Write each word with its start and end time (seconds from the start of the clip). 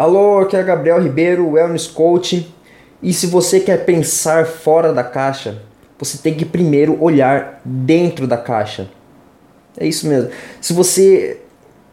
Alô, 0.00 0.38
aqui 0.38 0.56
é 0.56 0.62
Gabriel 0.62 0.98
Ribeiro, 0.98 1.46
Wellness 1.46 1.86
Coach. 1.86 2.50
E 3.02 3.12
se 3.12 3.26
você 3.26 3.60
quer 3.60 3.84
pensar 3.84 4.46
fora 4.46 4.94
da 4.94 5.04
caixa, 5.04 5.60
você 5.98 6.16
tem 6.16 6.32
que 6.32 6.46
primeiro 6.46 6.96
olhar 7.04 7.60
dentro 7.62 8.26
da 8.26 8.38
caixa. 8.38 8.88
É 9.76 9.86
isso 9.86 10.08
mesmo. 10.08 10.30
Se 10.58 10.72
você 10.72 11.42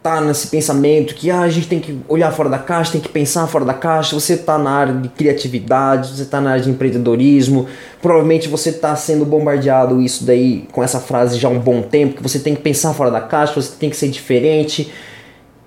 tá 0.02 0.22
nesse 0.22 0.46
pensamento 0.46 1.14
que 1.14 1.30
ah, 1.30 1.42
a 1.42 1.50
gente 1.50 1.68
tem 1.68 1.80
que 1.80 2.00
olhar 2.08 2.32
fora 2.32 2.48
da 2.48 2.58
caixa, 2.58 2.92
tem 2.92 3.00
que 3.02 3.10
pensar 3.10 3.46
fora 3.46 3.66
da 3.66 3.74
caixa, 3.74 4.18
você 4.18 4.32
está 4.32 4.56
na 4.56 4.70
área 4.70 4.94
de 4.94 5.10
criatividade, 5.10 6.16
você 6.16 6.22
está 6.22 6.40
na 6.40 6.52
área 6.52 6.62
de 6.62 6.70
empreendedorismo, 6.70 7.66
provavelmente 8.00 8.48
você 8.48 8.70
está 8.70 8.96
sendo 8.96 9.26
bombardeado 9.26 10.00
isso 10.00 10.24
daí 10.24 10.66
com 10.72 10.82
essa 10.82 10.98
frase 10.98 11.38
já 11.38 11.48
há 11.48 11.50
um 11.50 11.60
bom 11.60 11.82
tempo, 11.82 12.16
que 12.16 12.22
você 12.22 12.38
tem 12.38 12.54
que 12.54 12.62
pensar 12.62 12.94
fora 12.94 13.10
da 13.10 13.20
caixa, 13.20 13.60
você 13.60 13.76
tem 13.78 13.90
que 13.90 13.96
ser 13.98 14.08
diferente. 14.08 14.90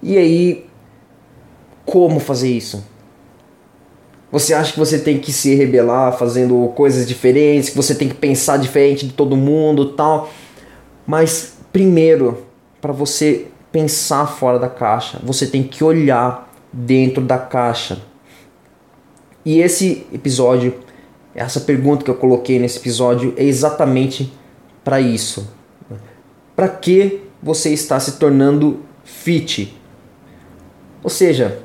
E 0.01 0.17
aí, 0.17 0.70
como 1.85 2.19
fazer 2.19 2.49
isso? 2.49 2.85
Você 4.31 4.53
acha 4.53 4.71
que 4.71 4.79
você 4.79 4.97
tem 4.97 5.19
que 5.19 5.33
se 5.33 5.53
rebelar 5.55 6.17
fazendo 6.17 6.71
coisas 6.75 7.05
diferentes, 7.07 7.69
que 7.69 7.75
você 7.75 7.93
tem 7.93 8.07
que 8.07 8.15
pensar 8.15 8.57
diferente 8.57 9.05
de 9.05 9.13
todo 9.13 9.35
mundo, 9.35 9.89
tal. 9.93 10.29
Mas 11.05 11.55
primeiro, 11.71 12.45
para 12.79 12.93
você 12.93 13.47
pensar 13.71 14.25
fora 14.25 14.57
da 14.57 14.69
caixa, 14.69 15.19
você 15.23 15.45
tem 15.45 15.63
que 15.63 15.83
olhar 15.83 16.49
dentro 16.71 17.21
da 17.23 17.37
caixa. 17.37 18.01
E 19.43 19.59
esse 19.59 20.05
episódio, 20.13 20.75
essa 21.35 21.59
pergunta 21.59 22.03
que 22.03 22.11
eu 22.11 22.15
coloquei 22.15 22.57
nesse 22.57 22.77
episódio 22.77 23.33
é 23.35 23.43
exatamente 23.43 24.31
para 24.83 25.01
isso. 25.01 25.51
Para 26.55 26.69
que 26.69 27.21
você 27.41 27.71
está 27.73 27.99
se 27.99 28.13
tornando 28.13 28.79
fit? 29.03 29.77
Ou 31.03 31.09
seja, 31.09 31.59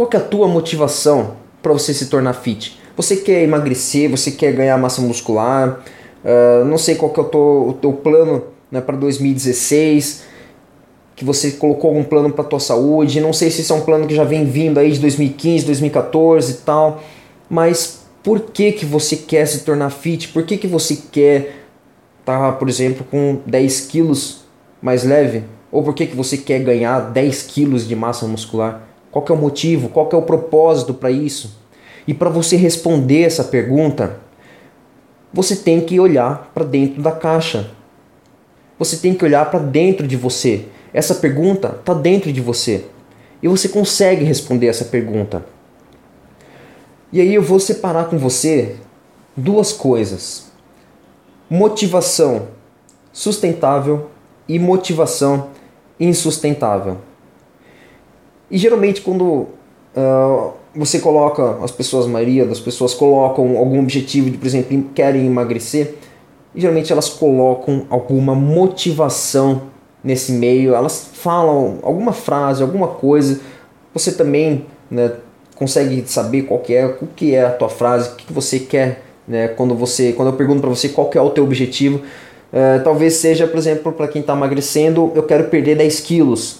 qual 0.00 0.08
que 0.08 0.16
é 0.16 0.20
a 0.20 0.22
tua 0.22 0.48
motivação 0.48 1.32
para 1.60 1.74
você 1.74 1.92
se 1.92 2.06
tornar 2.06 2.32
fit? 2.32 2.80
Você 2.96 3.18
quer 3.18 3.42
emagrecer, 3.42 4.08
você 4.08 4.30
quer 4.30 4.50
ganhar 4.54 4.78
massa 4.78 5.02
muscular, 5.02 5.84
uh, 6.24 6.64
não 6.64 6.78
sei 6.78 6.94
qual 6.94 7.12
que 7.12 7.20
é 7.20 7.22
o 7.22 7.26
teu, 7.26 7.66
o 7.68 7.72
teu 7.74 7.92
plano 7.92 8.44
né, 8.70 8.80
para 8.80 8.96
2016, 8.96 10.22
que 11.14 11.22
você 11.22 11.50
colocou 11.50 11.90
algum 11.90 12.02
plano 12.02 12.32
para 12.32 12.44
tua 12.44 12.60
saúde, 12.60 13.20
não 13.20 13.34
sei 13.34 13.50
se 13.50 13.60
isso 13.60 13.74
é 13.74 13.76
um 13.76 13.82
plano 13.82 14.06
que 14.06 14.14
já 14.14 14.24
vem 14.24 14.46
vindo 14.46 14.80
aí 14.80 14.90
de 14.90 14.98
2015, 15.00 15.66
2014 15.66 16.50
e 16.50 16.54
tal, 16.56 17.02
mas 17.50 18.00
por 18.22 18.40
que 18.40 18.72
que 18.72 18.86
você 18.86 19.16
quer 19.16 19.44
se 19.44 19.64
tornar 19.64 19.90
fit? 19.90 20.28
Por 20.28 20.44
que 20.44 20.56
que 20.56 20.66
você 20.66 20.96
quer 21.12 21.56
estar, 22.20 22.38
tá, 22.38 22.52
por 22.52 22.70
exemplo, 22.70 23.04
com 23.10 23.40
10 23.44 23.82
quilos 23.82 24.44
mais 24.80 25.04
leve? 25.04 25.44
Ou 25.70 25.82
por 25.82 25.92
que 25.92 26.06
que 26.06 26.16
você 26.16 26.38
quer 26.38 26.60
ganhar 26.60 27.00
10 27.00 27.42
quilos 27.42 27.86
de 27.86 27.94
massa 27.94 28.26
muscular? 28.26 28.88
Qual 29.10 29.24
é 29.28 29.32
o 29.32 29.36
motivo? 29.36 29.88
Qual 29.88 30.08
é 30.12 30.16
o 30.16 30.22
propósito 30.22 30.94
para 30.94 31.10
isso? 31.10 31.58
E 32.06 32.14
para 32.14 32.30
você 32.30 32.56
responder 32.56 33.22
essa 33.22 33.44
pergunta, 33.44 34.18
você 35.32 35.56
tem 35.56 35.80
que 35.80 36.00
olhar 36.00 36.50
para 36.54 36.64
dentro 36.64 37.02
da 37.02 37.12
caixa. 37.12 37.70
Você 38.78 38.96
tem 38.96 39.14
que 39.14 39.24
olhar 39.24 39.50
para 39.50 39.60
dentro 39.60 40.06
de 40.06 40.16
você. 40.16 40.66
Essa 40.92 41.14
pergunta 41.14 41.76
está 41.78 41.94
dentro 41.94 42.32
de 42.32 42.40
você. 42.40 42.86
E 43.42 43.48
você 43.48 43.68
consegue 43.68 44.24
responder 44.24 44.66
essa 44.66 44.84
pergunta. 44.84 45.44
E 47.12 47.20
aí 47.20 47.34
eu 47.34 47.42
vou 47.42 47.58
separar 47.58 48.06
com 48.06 48.18
você 48.18 48.76
duas 49.36 49.72
coisas: 49.72 50.50
motivação 51.48 52.48
sustentável 53.12 54.10
e 54.48 54.58
motivação 54.58 55.48
insustentável. 55.98 56.98
E 58.50 58.58
geralmente 58.58 59.00
quando 59.00 59.24
uh, 59.96 60.52
você 60.74 60.98
coloca, 60.98 61.58
as 61.62 61.70
pessoas, 61.70 62.06
a 62.06 62.08
maioria 62.08 62.44
das 62.44 62.60
pessoas 62.60 62.94
colocam 62.94 63.56
algum 63.56 63.80
objetivo 63.80 64.30
de, 64.30 64.38
por 64.38 64.46
exemplo, 64.46 64.84
querem 64.94 65.26
emagrecer, 65.26 65.94
geralmente 66.54 66.92
elas 66.92 67.08
colocam 67.08 67.86
alguma 67.90 68.34
motivação 68.34 69.62
nesse 70.02 70.32
meio, 70.32 70.74
elas 70.74 71.10
falam 71.12 71.78
alguma 71.82 72.12
frase, 72.12 72.62
alguma 72.62 72.88
coisa, 72.88 73.40
você 73.92 74.12
também 74.12 74.66
né, 74.90 75.12
consegue 75.54 76.02
saber 76.06 76.42
qual 76.42 76.60
que 76.60 76.74
é, 76.74 76.86
o 76.86 77.06
que 77.06 77.34
é 77.34 77.44
a 77.44 77.50
tua 77.50 77.68
frase, 77.68 78.10
o 78.10 78.16
que 78.16 78.32
você 78.32 78.58
quer, 78.58 79.02
né, 79.28 79.48
quando 79.48 79.74
você, 79.74 80.12
quando 80.12 80.28
eu 80.28 80.34
pergunto 80.34 80.60
para 80.60 80.70
você 80.70 80.88
qual 80.88 81.10
é 81.14 81.20
o 81.20 81.30
teu 81.30 81.44
objetivo, 81.44 81.98
uh, 81.98 82.82
talvez 82.82 83.14
seja, 83.14 83.46
por 83.46 83.58
exemplo, 83.58 83.92
para 83.92 84.08
quem 84.08 84.20
está 84.20 84.34
emagrecendo, 84.34 85.12
eu 85.14 85.22
quero 85.24 85.44
perder 85.44 85.76
10 85.76 86.00
quilos, 86.00 86.59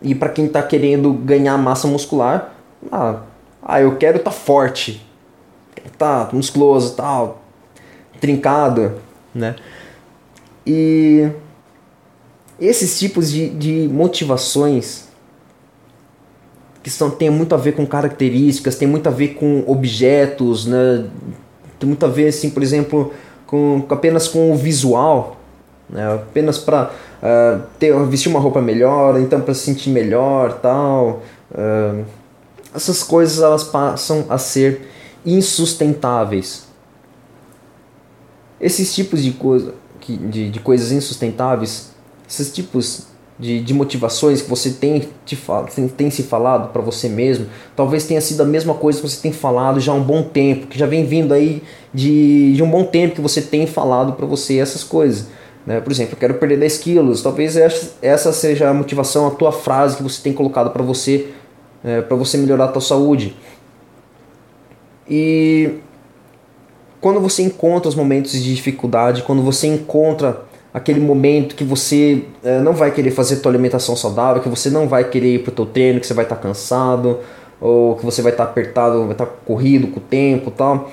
e 0.00 0.14
para 0.14 0.28
quem 0.28 0.46
está 0.46 0.62
querendo 0.62 1.12
ganhar 1.12 1.56
massa 1.58 1.88
muscular, 1.88 2.54
ah, 2.90 3.22
ah 3.62 3.80
eu 3.80 3.96
quero 3.96 4.18
estar 4.18 4.30
tá 4.30 4.36
forte, 4.36 5.04
tá 5.96 6.28
musculoso, 6.32 6.94
tal, 6.94 7.42
trincado, 8.20 8.94
né? 9.34 9.56
E 10.66 11.28
esses 12.60 12.98
tipos 12.98 13.30
de, 13.30 13.48
de 13.48 13.88
motivações 13.88 15.08
que 16.82 16.90
são, 16.90 17.10
tem 17.10 17.30
muito 17.30 17.54
a 17.54 17.58
ver 17.58 17.72
com 17.72 17.86
características, 17.86 18.76
tem 18.76 18.86
muito 18.86 19.08
a 19.08 19.10
ver 19.10 19.34
com 19.34 19.64
objetos, 19.66 20.66
né? 20.66 21.06
Tem 21.78 21.88
muito 21.88 22.04
a 22.04 22.08
ver, 22.08 22.28
assim, 22.28 22.50
por 22.50 22.62
exemplo, 22.62 23.12
com, 23.46 23.84
apenas 23.88 24.28
com 24.28 24.52
o 24.52 24.56
visual, 24.56 25.37
né? 25.88 26.14
apenas 26.14 26.58
para 26.58 26.90
uh, 27.22 27.62
ter, 27.78 27.94
vestir 28.06 28.28
uma 28.28 28.40
roupa 28.40 28.60
melhor, 28.60 29.18
então 29.20 29.40
para 29.40 29.54
se 29.54 29.60
sentir 29.60 29.90
melhor, 29.90 30.54
tal. 30.60 31.22
Uh, 31.50 32.04
essas 32.74 33.02
coisas 33.02 33.42
elas 33.42 33.64
passam 33.64 34.26
a 34.28 34.38
ser 34.38 34.88
insustentáveis. 35.24 36.66
Esses 38.60 38.94
tipos 38.94 39.22
de, 39.22 39.32
coisa, 39.32 39.74
de, 40.06 40.50
de 40.50 40.60
coisas 40.60 40.90
insustentáveis, 40.90 41.90
esses 42.28 42.52
tipos 42.52 43.06
de, 43.38 43.60
de 43.60 43.72
motivações 43.72 44.42
que 44.42 44.50
você 44.50 44.70
tem, 44.70 45.08
te, 45.24 45.38
tem, 45.74 45.88
tem 45.88 46.10
se 46.10 46.24
falado 46.24 46.72
para 46.72 46.82
você 46.82 47.08
mesmo, 47.08 47.46
talvez 47.76 48.04
tenha 48.04 48.20
sido 48.20 48.42
a 48.42 48.44
mesma 48.44 48.74
coisa 48.74 49.00
que 49.00 49.08
você 49.08 49.20
tem 49.20 49.32
falado 49.32 49.78
já 49.78 49.92
há 49.92 49.94
um 49.94 50.02
bom 50.02 50.24
tempo, 50.24 50.66
que 50.66 50.78
já 50.78 50.86
vem 50.86 51.06
vindo 51.06 51.32
aí 51.32 51.62
de, 51.94 52.54
de 52.54 52.62
um 52.62 52.70
bom 52.70 52.84
tempo 52.84 53.14
que 53.14 53.20
você 53.20 53.40
tem 53.40 53.66
falado 53.66 54.14
para 54.14 54.26
você 54.26 54.58
essas 54.58 54.82
coisas. 54.82 55.28
Né? 55.66 55.80
Por 55.80 55.92
exemplo, 55.92 56.14
eu 56.14 56.18
quero 56.18 56.34
perder 56.34 56.58
10 56.58 56.78
quilos. 56.78 57.22
Talvez 57.22 57.56
essa 58.02 58.32
seja 58.32 58.68
a 58.68 58.74
motivação, 58.74 59.26
a 59.26 59.30
tua 59.30 59.52
frase 59.52 59.96
que 59.96 60.02
você 60.02 60.22
tem 60.22 60.32
colocado 60.32 60.70
para 60.70 60.82
você, 60.82 61.28
é, 61.84 62.00
para 62.00 62.16
você 62.16 62.38
melhorar 62.38 62.64
a 62.64 62.68
tua 62.68 62.82
saúde. 62.82 63.36
E 65.08 65.74
quando 67.00 67.20
você 67.20 67.42
encontra 67.42 67.88
os 67.88 67.94
momentos 67.94 68.32
de 68.32 68.54
dificuldade, 68.54 69.22
quando 69.22 69.42
você 69.42 69.66
encontra 69.66 70.42
aquele 70.72 71.00
momento 71.00 71.54
que 71.54 71.64
você 71.64 72.24
é, 72.44 72.60
não 72.60 72.72
vai 72.72 72.90
querer 72.90 73.10
fazer 73.10 73.36
tua 73.36 73.50
alimentação 73.52 73.96
saudável, 73.96 74.42
que 74.42 74.48
você 74.48 74.70
não 74.70 74.86
vai 74.86 75.04
querer 75.04 75.34
ir 75.34 75.38
pro 75.40 75.52
teu 75.52 75.66
treino, 75.66 76.00
que 76.00 76.06
você 76.06 76.14
vai 76.14 76.24
estar 76.24 76.36
tá 76.36 76.42
cansado, 76.42 77.18
ou 77.60 77.96
que 77.96 78.04
você 78.04 78.22
vai 78.22 78.32
estar 78.32 78.44
tá 78.44 78.50
apertado, 78.50 79.02
vai 79.02 79.12
estar 79.12 79.26
tá 79.26 79.32
corrido 79.44 79.88
com 79.88 79.98
o 79.98 80.02
tempo, 80.02 80.50
tal 80.50 80.90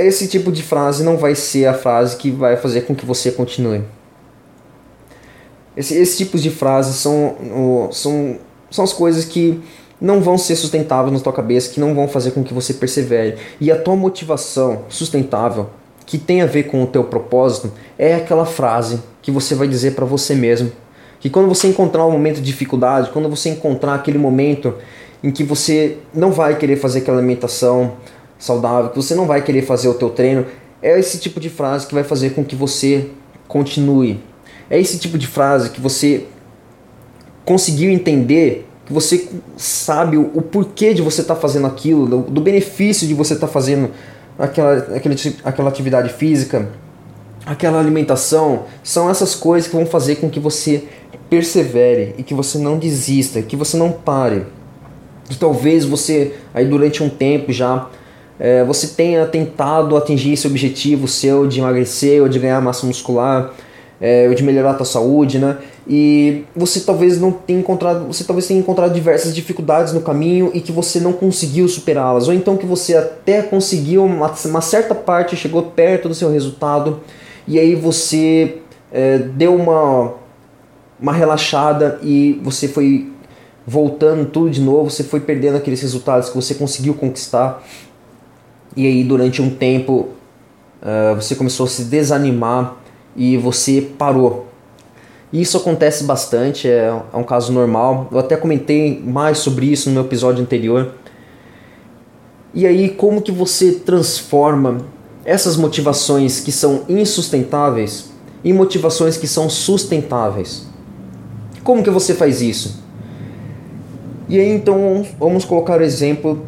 esse 0.00 0.28
tipo 0.28 0.52
de 0.52 0.62
frase 0.62 1.02
não 1.02 1.16
vai 1.16 1.34
ser 1.34 1.66
a 1.66 1.74
frase 1.74 2.16
que 2.16 2.30
vai 2.30 2.56
fazer 2.56 2.82
com 2.82 2.94
que 2.94 3.06
você 3.06 3.30
continue. 3.30 3.82
Esse, 5.76 5.94
esse 5.96 6.18
tipo 6.18 6.38
de 6.38 6.50
frases 6.50 6.96
são, 6.96 7.88
são, 7.90 8.38
são 8.70 8.84
as 8.84 8.92
coisas 8.92 9.24
que 9.24 9.60
não 10.00 10.20
vão 10.20 10.36
ser 10.36 10.56
sustentáveis 10.56 11.12
na 11.12 11.20
tua 11.20 11.32
cabeça, 11.32 11.72
que 11.72 11.80
não 11.80 11.94
vão 11.94 12.06
fazer 12.06 12.32
com 12.32 12.44
que 12.44 12.52
você 12.52 12.74
persevere. 12.74 13.36
E 13.60 13.70
a 13.72 13.76
tua 13.80 13.96
motivação 13.96 14.82
sustentável, 14.88 15.70
que 16.06 16.18
tem 16.18 16.42
a 16.42 16.46
ver 16.46 16.64
com 16.64 16.82
o 16.82 16.86
teu 16.86 17.04
propósito, 17.04 17.72
é 17.98 18.14
aquela 18.14 18.44
frase 18.44 19.00
que 19.22 19.30
você 19.30 19.54
vai 19.54 19.66
dizer 19.66 19.94
para 19.94 20.04
você 20.04 20.34
mesmo. 20.34 20.70
Que 21.18 21.30
quando 21.30 21.48
você 21.48 21.68
encontrar 21.68 22.06
um 22.06 22.10
momento 22.10 22.36
de 22.36 22.42
dificuldade, 22.42 23.10
quando 23.10 23.30
você 23.30 23.48
encontrar 23.48 23.94
aquele 23.94 24.18
momento 24.18 24.74
em 25.22 25.30
que 25.30 25.42
você 25.42 25.96
não 26.12 26.30
vai 26.30 26.58
querer 26.58 26.76
fazer 26.76 26.98
aquela 26.98 27.16
alimentação, 27.16 27.94
saudável, 28.44 28.90
que 28.90 28.96
você 28.96 29.14
não 29.14 29.26
vai 29.26 29.40
querer 29.40 29.62
fazer 29.62 29.88
o 29.88 29.94
teu 29.94 30.10
treino, 30.10 30.44
é 30.82 30.98
esse 30.98 31.18
tipo 31.18 31.40
de 31.40 31.48
frase 31.48 31.86
que 31.86 31.94
vai 31.94 32.04
fazer 32.04 32.34
com 32.34 32.44
que 32.44 32.54
você 32.54 33.08
continue. 33.48 34.20
É 34.68 34.78
esse 34.78 34.98
tipo 34.98 35.16
de 35.16 35.26
frase 35.26 35.70
que 35.70 35.80
você 35.80 36.26
conseguiu 37.42 37.90
entender, 37.90 38.68
que 38.84 38.92
você 38.92 39.30
sabe 39.56 40.18
o, 40.18 40.42
porquê 40.42 40.92
de 40.92 41.00
você 41.00 41.22
estar 41.22 41.36
tá 41.36 41.40
fazendo 41.40 41.66
aquilo, 41.66 42.20
do, 42.20 42.40
benefício 42.42 43.08
de 43.08 43.14
você 43.14 43.32
estar 43.32 43.46
tá 43.46 43.52
fazendo 43.52 43.90
aquela, 44.38 44.74
aquele, 44.94 45.16
aquela 45.42 45.68
atividade 45.70 46.12
física, 46.12 46.68
aquela 47.46 47.80
alimentação, 47.80 48.64
são 48.82 49.08
essas 49.08 49.34
coisas 49.34 49.70
que 49.70 49.74
vão 49.74 49.86
fazer 49.86 50.16
com 50.16 50.28
que 50.28 50.38
você 50.38 50.84
persevere 51.30 52.14
e 52.18 52.22
que 52.22 52.34
você 52.34 52.58
não 52.58 52.78
desista, 52.78 53.40
que 53.40 53.56
você 53.56 53.78
não 53.78 53.90
pare. 53.90 54.44
E 55.30 55.34
talvez 55.34 55.86
você 55.86 56.34
aí 56.52 56.66
durante 56.66 57.02
um 57.02 57.08
tempo 57.08 57.50
já 57.50 57.88
é, 58.38 58.64
você 58.64 58.88
tenha 58.88 59.26
tentado 59.26 59.96
atingir 59.96 60.32
esse 60.32 60.46
objetivo 60.46 61.06
seu 61.06 61.46
de 61.46 61.60
emagrecer 61.60 62.22
ou 62.22 62.28
de 62.28 62.38
ganhar 62.38 62.60
massa 62.60 62.86
muscular 62.86 63.52
é, 64.00 64.26
ou 64.28 64.34
de 64.34 64.42
melhorar 64.42 64.72
a 64.72 64.74
tua 64.74 64.86
saúde, 64.86 65.38
né? 65.38 65.58
e 65.86 66.44
você 66.56 66.80
talvez 66.80 67.20
não 67.20 67.30
tenha 67.30 67.60
encontrado, 67.60 68.06
você 68.06 68.24
talvez 68.24 68.46
tenha 68.46 68.58
encontrado 68.58 68.92
diversas 68.92 69.34
dificuldades 69.34 69.92
no 69.92 70.00
caminho 70.00 70.50
e 70.54 70.60
que 70.60 70.72
você 70.72 70.98
não 70.98 71.12
conseguiu 71.12 71.68
superá-las, 71.68 72.26
ou 72.26 72.34
então 72.34 72.56
que 72.56 72.64
você 72.64 72.96
até 72.96 73.42
conseguiu 73.42 74.04
uma, 74.04 74.32
uma, 74.46 74.60
certa 74.62 74.94
parte, 74.94 75.36
chegou 75.36 75.62
perto 75.62 76.08
do 76.08 76.14
seu 76.14 76.30
resultado 76.30 77.00
e 77.46 77.58
aí 77.58 77.74
você 77.74 78.58
é, 78.90 79.18
deu 79.18 79.54
uma 79.54 80.24
uma 80.98 81.12
relaxada 81.12 81.98
e 82.02 82.40
você 82.42 82.68
foi 82.68 83.12
voltando 83.66 84.26
tudo 84.26 84.48
de 84.48 84.60
novo, 84.60 84.90
você 84.90 85.02
foi 85.02 85.20
perdendo 85.20 85.56
aqueles 85.56 85.82
resultados 85.82 86.30
que 86.30 86.36
você 86.36 86.54
conseguiu 86.54 86.94
conquistar 86.94 87.62
e 88.76 88.86
aí 88.86 89.04
durante 89.04 89.40
um 89.40 89.50
tempo 89.50 90.08
uh, 90.82 91.14
você 91.14 91.34
começou 91.34 91.66
a 91.66 91.68
se 91.68 91.84
desanimar 91.84 92.76
e 93.16 93.36
você 93.36 93.80
parou 93.80 94.46
isso 95.34 95.56
acontece 95.56 96.04
bastante, 96.04 96.68
é, 96.68 96.96
é 97.12 97.16
um 97.16 97.24
caso 97.24 97.52
normal. 97.52 98.06
Eu 98.12 98.20
até 98.20 98.36
comentei 98.36 99.02
mais 99.04 99.38
sobre 99.38 99.66
isso 99.66 99.88
no 99.88 99.94
meu 99.96 100.04
episódio 100.04 100.40
anterior. 100.40 100.94
E 102.54 102.64
aí, 102.64 102.88
como 102.90 103.20
que 103.20 103.32
você 103.32 103.72
transforma 103.72 104.78
essas 105.24 105.56
motivações 105.56 106.38
que 106.38 106.52
são 106.52 106.84
insustentáveis 106.88 108.12
em 108.44 108.52
motivações 108.52 109.16
que 109.16 109.26
são 109.26 109.50
sustentáveis? 109.50 110.68
Como 111.64 111.82
que 111.82 111.90
você 111.90 112.14
faz 112.14 112.40
isso? 112.40 112.80
E 114.28 114.38
aí, 114.38 114.50
então, 114.50 115.04
vamos 115.18 115.44
colocar 115.44 115.80
o 115.80 115.82
exemplo 115.82 116.46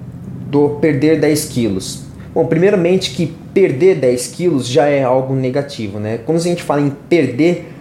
do 0.48 0.78
perder 0.80 1.18
10 1.18 1.46
quilos. 1.46 2.05
Bom, 2.36 2.44
primeiramente 2.44 3.12
que 3.12 3.28
perder 3.54 3.94
10 3.94 4.26
quilos 4.26 4.68
já 4.68 4.84
é 4.84 5.02
algo 5.02 5.34
negativo, 5.34 5.98
né? 5.98 6.18
Quando 6.18 6.36
a 6.36 6.42
gente 6.42 6.62
fala 6.62 6.82
em 6.82 6.90
perder 6.90 7.72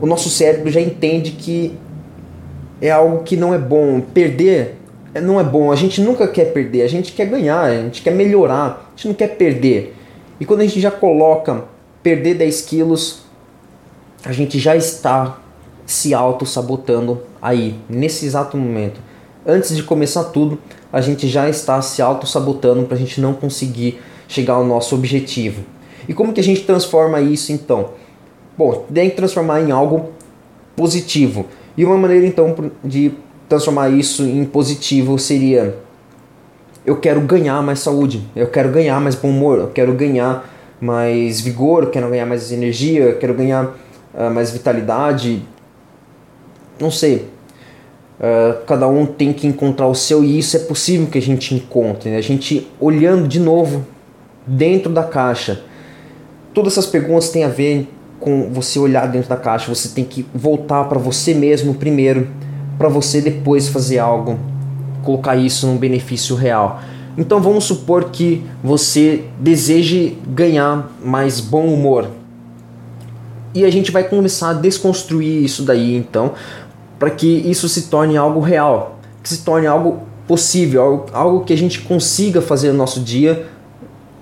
o 0.00 0.06
nosso 0.06 0.28
cérebro 0.28 0.68
já 0.68 0.80
entende 0.80 1.30
que 1.30 1.72
é 2.80 2.90
algo 2.90 3.22
que 3.22 3.36
não 3.36 3.54
é 3.54 3.58
bom. 3.58 4.00
Perder 4.00 4.74
não 5.14 5.38
é 5.38 5.44
bom. 5.44 5.70
A 5.70 5.76
gente 5.76 6.00
nunca 6.00 6.26
quer 6.26 6.46
perder, 6.46 6.82
a 6.82 6.88
gente 6.88 7.12
quer 7.12 7.26
ganhar, 7.26 7.60
a 7.60 7.82
gente 7.82 8.02
quer 8.02 8.10
melhorar, 8.10 8.90
a 8.92 8.96
gente 8.96 9.06
não 9.06 9.14
quer 9.14 9.28
perder. 9.36 9.94
E 10.40 10.44
quando 10.44 10.62
a 10.62 10.64
gente 10.64 10.80
já 10.80 10.90
coloca 10.90 11.62
perder 12.02 12.34
10 12.34 12.62
quilos, 12.62 13.22
a 14.24 14.32
gente 14.32 14.58
já 14.58 14.74
está 14.74 15.38
se 15.86 16.12
auto-sabotando 16.12 17.22
aí, 17.40 17.76
nesse 17.88 18.26
exato 18.26 18.56
momento. 18.56 19.00
Antes 19.46 19.76
de 19.76 19.84
começar 19.84 20.24
tudo, 20.24 20.58
a 20.92 21.00
gente 21.00 21.26
já 21.26 21.48
está 21.48 21.80
se 21.80 22.02
auto-sabotando 22.02 22.84
para 22.84 22.96
a 22.96 22.98
gente 23.00 23.20
não 23.20 23.32
conseguir 23.32 24.00
chegar 24.28 24.54
ao 24.54 24.64
nosso 24.64 24.94
objetivo. 24.94 25.62
E 26.08 26.12
como 26.12 26.32
que 26.32 26.40
a 26.40 26.44
gente 26.44 26.62
transforma 26.62 27.20
isso 27.20 27.52
então? 27.52 27.90
Bom, 28.56 28.84
tem 28.92 29.08
que 29.08 29.16
transformar 29.16 29.60
em 29.62 29.70
algo 29.70 30.10
positivo. 30.76 31.46
E 31.76 31.84
uma 31.84 31.96
maneira 31.96 32.26
então 32.26 32.54
de 32.84 33.12
transformar 33.48 33.88
isso 33.90 34.22
em 34.22 34.44
positivo 34.44 35.18
seria 35.18 35.78
eu 36.84 36.96
quero 36.96 37.20
ganhar 37.20 37.62
mais 37.62 37.78
saúde, 37.78 38.26
eu 38.34 38.48
quero 38.48 38.70
ganhar 38.70 39.00
mais 39.00 39.14
bom 39.14 39.28
humor, 39.28 39.58
eu 39.58 39.68
quero 39.68 39.92
ganhar 39.94 40.50
mais 40.80 41.40
vigor, 41.40 41.84
eu 41.84 41.90
quero 41.90 42.08
ganhar 42.10 42.26
mais 42.26 42.50
energia, 42.50 43.04
eu 43.04 43.18
quero 43.18 43.34
ganhar 43.34 43.76
uh, 44.12 44.30
mais 44.32 44.50
vitalidade. 44.50 45.42
Não 46.80 46.90
sei. 46.90 47.28
Uh, 48.22 48.64
cada 48.66 48.86
um 48.86 49.04
tem 49.04 49.32
que 49.32 49.48
encontrar 49.48 49.88
o 49.88 49.96
seu 49.96 50.22
e 50.22 50.38
isso 50.38 50.56
é 50.56 50.60
possível 50.60 51.08
que 51.08 51.18
a 51.18 51.22
gente 51.22 51.56
encontre. 51.56 52.08
Né? 52.08 52.18
A 52.18 52.22
gente 52.22 52.70
olhando 52.78 53.26
de 53.26 53.40
novo 53.40 53.84
dentro 54.46 54.92
da 54.92 55.02
caixa. 55.02 55.62
Todas 56.54 56.74
essas 56.74 56.86
perguntas 56.86 57.30
têm 57.30 57.42
a 57.42 57.48
ver 57.48 57.88
com 58.20 58.50
você 58.52 58.78
olhar 58.78 59.06
dentro 59.06 59.28
da 59.28 59.36
caixa, 59.36 59.74
você 59.74 59.88
tem 59.88 60.04
que 60.04 60.24
voltar 60.32 60.84
para 60.84 61.00
você 61.00 61.34
mesmo 61.34 61.74
primeiro, 61.74 62.28
para 62.78 62.88
você 62.88 63.20
depois 63.20 63.68
fazer 63.68 63.98
algo, 63.98 64.38
colocar 65.02 65.34
isso 65.34 65.66
num 65.66 65.76
benefício 65.76 66.36
real. 66.36 66.80
Então 67.18 67.40
vamos 67.40 67.64
supor 67.64 68.10
que 68.10 68.44
você 68.62 69.24
deseje 69.40 70.16
ganhar 70.28 70.90
mais 71.04 71.40
bom 71.40 71.66
humor. 71.66 72.08
E 73.54 73.64
a 73.64 73.70
gente 73.70 73.90
vai 73.90 74.04
começar 74.04 74.50
a 74.50 74.54
desconstruir 74.54 75.44
isso 75.44 75.62
daí 75.64 75.96
então, 75.96 76.32
para 77.02 77.10
que 77.10 77.26
isso 77.26 77.68
se 77.68 77.88
torne 77.88 78.16
algo 78.16 78.38
real, 78.38 79.00
que 79.24 79.28
se 79.28 79.38
torne 79.38 79.66
algo 79.66 80.02
possível, 80.24 80.80
algo, 80.80 81.06
algo 81.12 81.44
que 81.44 81.52
a 81.52 81.56
gente 81.56 81.80
consiga 81.80 82.40
fazer 82.40 82.70
no 82.70 82.78
nosso 82.78 83.00
dia 83.00 83.44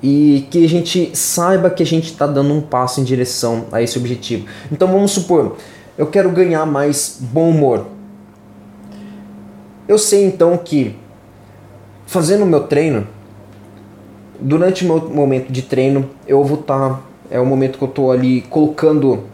e 0.02 0.46
que 0.50 0.64
a 0.64 0.66
gente 0.66 1.10
saiba 1.14 1.68
que 1.68 1.82
a 1.82 1.86
gente 1.86 2.06
está 2.06 2.26
dando 2.26 2.54
um 2.54 2.62
passo 2.62 2.98
em 2.98 3.04
direção 3.04 3.66
a 3.70 3.82
esse 3.82 3.98
objetivo. 3.98 4.46
Então 4.72 4.88
vamos 4.88 5.10
supor, 5.10 5.58
eu 5.98 6.06
quero 6.06 6.30
ganhar 6.30 6.64
mais 6.64 7.18
bom 7.20 7.50
humor. 7.50 7.84
Eu 9.86 9.98
sei 9.98 10.24
então 10.24 10.56
que 10.56 10.96
fazendo 12.06 12.44
o 12.44 12.46
meu 12.46 12.60
treino, 12.60 13.06
durante 14.40 14.86
o 14.86 14.88
meu 14.88 15.10
momento 15.10 15.52
de 15.52 15.60
treino, 15.60 16.08
eu 16.26 16.42
vou 16.42 16.58
estar. 16.58 16.88
Tá, 16.88 17.00
é 17.30 17.38
o 17.38 17.44
momento 17.44 17.76
que 17.76 17.84
eu 17.84 17.88
estou 17.88 18.10
ali 18.10 18.40
colocando 18.40 19.24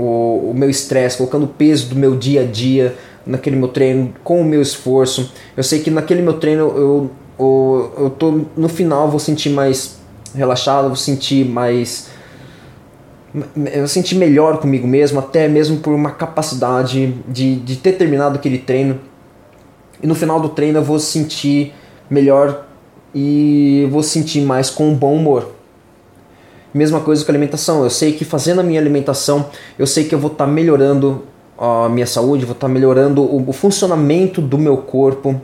o, 0.00 0.50
o 0.50 0.54
meu 0.54 0.70
estresse, 0.70 1.18
colocando 1.18 1.44
o 1.44 1.48
peso 1.48 1.88
do 1.88 1.96
meu 1.96 2.16
dia 2.16 2.42
a 2.42 2.44
dia 2.44 2.96
naquele 3.26 3.56
meu 3.56 3.68
treino, 3.68 4.12
com 4.24 4.40
o 4.40 4.44
meu 4.44 4.62
esforço. 4.62 5.32
Eu 5.56 5.62
sei 5.62 5.80
que 5.80 5.90
naquele 5.90 6.22
meu 6.22 6.34
treino 6.34 6.64
eu 6.76 7.10
ou 7.36 7.94
eu 7.96 8.10
tô 8.10 8.42
no 8.54 8.68
final 8.68 9.08
vou 9.08 9.18
sentir 9.18 9.48
mais 9.48 9.98
relaxado, 10.34 10.88
vou 10.88 10.96
sentir 10.96 11.46
mais 11.46 12.10
eu 13.72 13.86
sentir 13.86 14.16
melhor 14.16 14.58
comigo 14.58 14.86
mesmo, 14.86 15.20
até 15.20 15.48
mesmo 15.48 15.78
por 15.78 15.94
uma 15.94 16.10
capacidade 16.10 17.14
de, 17.28 17.56
de 17.56 17.76
ter 17.76 17.92
terminado 17.92 18.36
aquele 18.36 18.58
treino. 18.58 19.00
E 20.02 20.06
no 20.06 20.14
final 20.14 20.40
do 20.40 20.48
treino 20.48 20.78
eu 20.78 20.82
vou 20.82 20.98
sentir 20.98 21.72
melhor 22.10 22.66
e 23.14 23.88
vou 23.90 24.02
sentir 24.02 24.40
mais 24.42 24.68
com 24.68 24.88
um 24.88 24.94
bom 24.94 25.14
humor. 25.14 25.59
Mesma 26.72 27.00
coisa 27.00 27.24
com 27.24 27.30
a 27.30 27.34
alimentação. 27.34 27.82
Eu 27.82 27.90
sei 27.90 28.12
que 28.12 28.24
fazendo 28.24 28.60
a 28.60 28.62
minha 28.62 28.80
alimentação, 28.80 29.46
eu 29.78 29.86
sei 29.86 30.04
que 30.04 30.14
eu 30.14 30.18
vou 30.18 30.30
estar 30.30 30.46
tá 30.46 30.50
melhorando 30.50 31.24
a 31.58 31.88
minha 31.88 32.06
saúde, 32.06 32.44
vou 32.44 32.54
estar 32.54 32.68
tá 32.68 32.72
melhorando 32.72 33.22
o, 33.22 33.48
o 33.48 33.52
funcionamento 33.52 34.40
do 34.40 34.56
meu 34.56 34.78
corpo. 34.78 35.40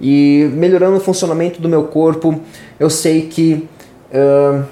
E 0.00 0.50
melhorando 0.54 0.96
o 0.96 1.00
funcionamento 1.00 1.60
do 1.60 1.68
meu 1.68 1.84
corpo, 1.84 2.40
eu 2.78 2.88
sei 2.88 3.22
que 3.26 3.68
uh, 4.10 4.64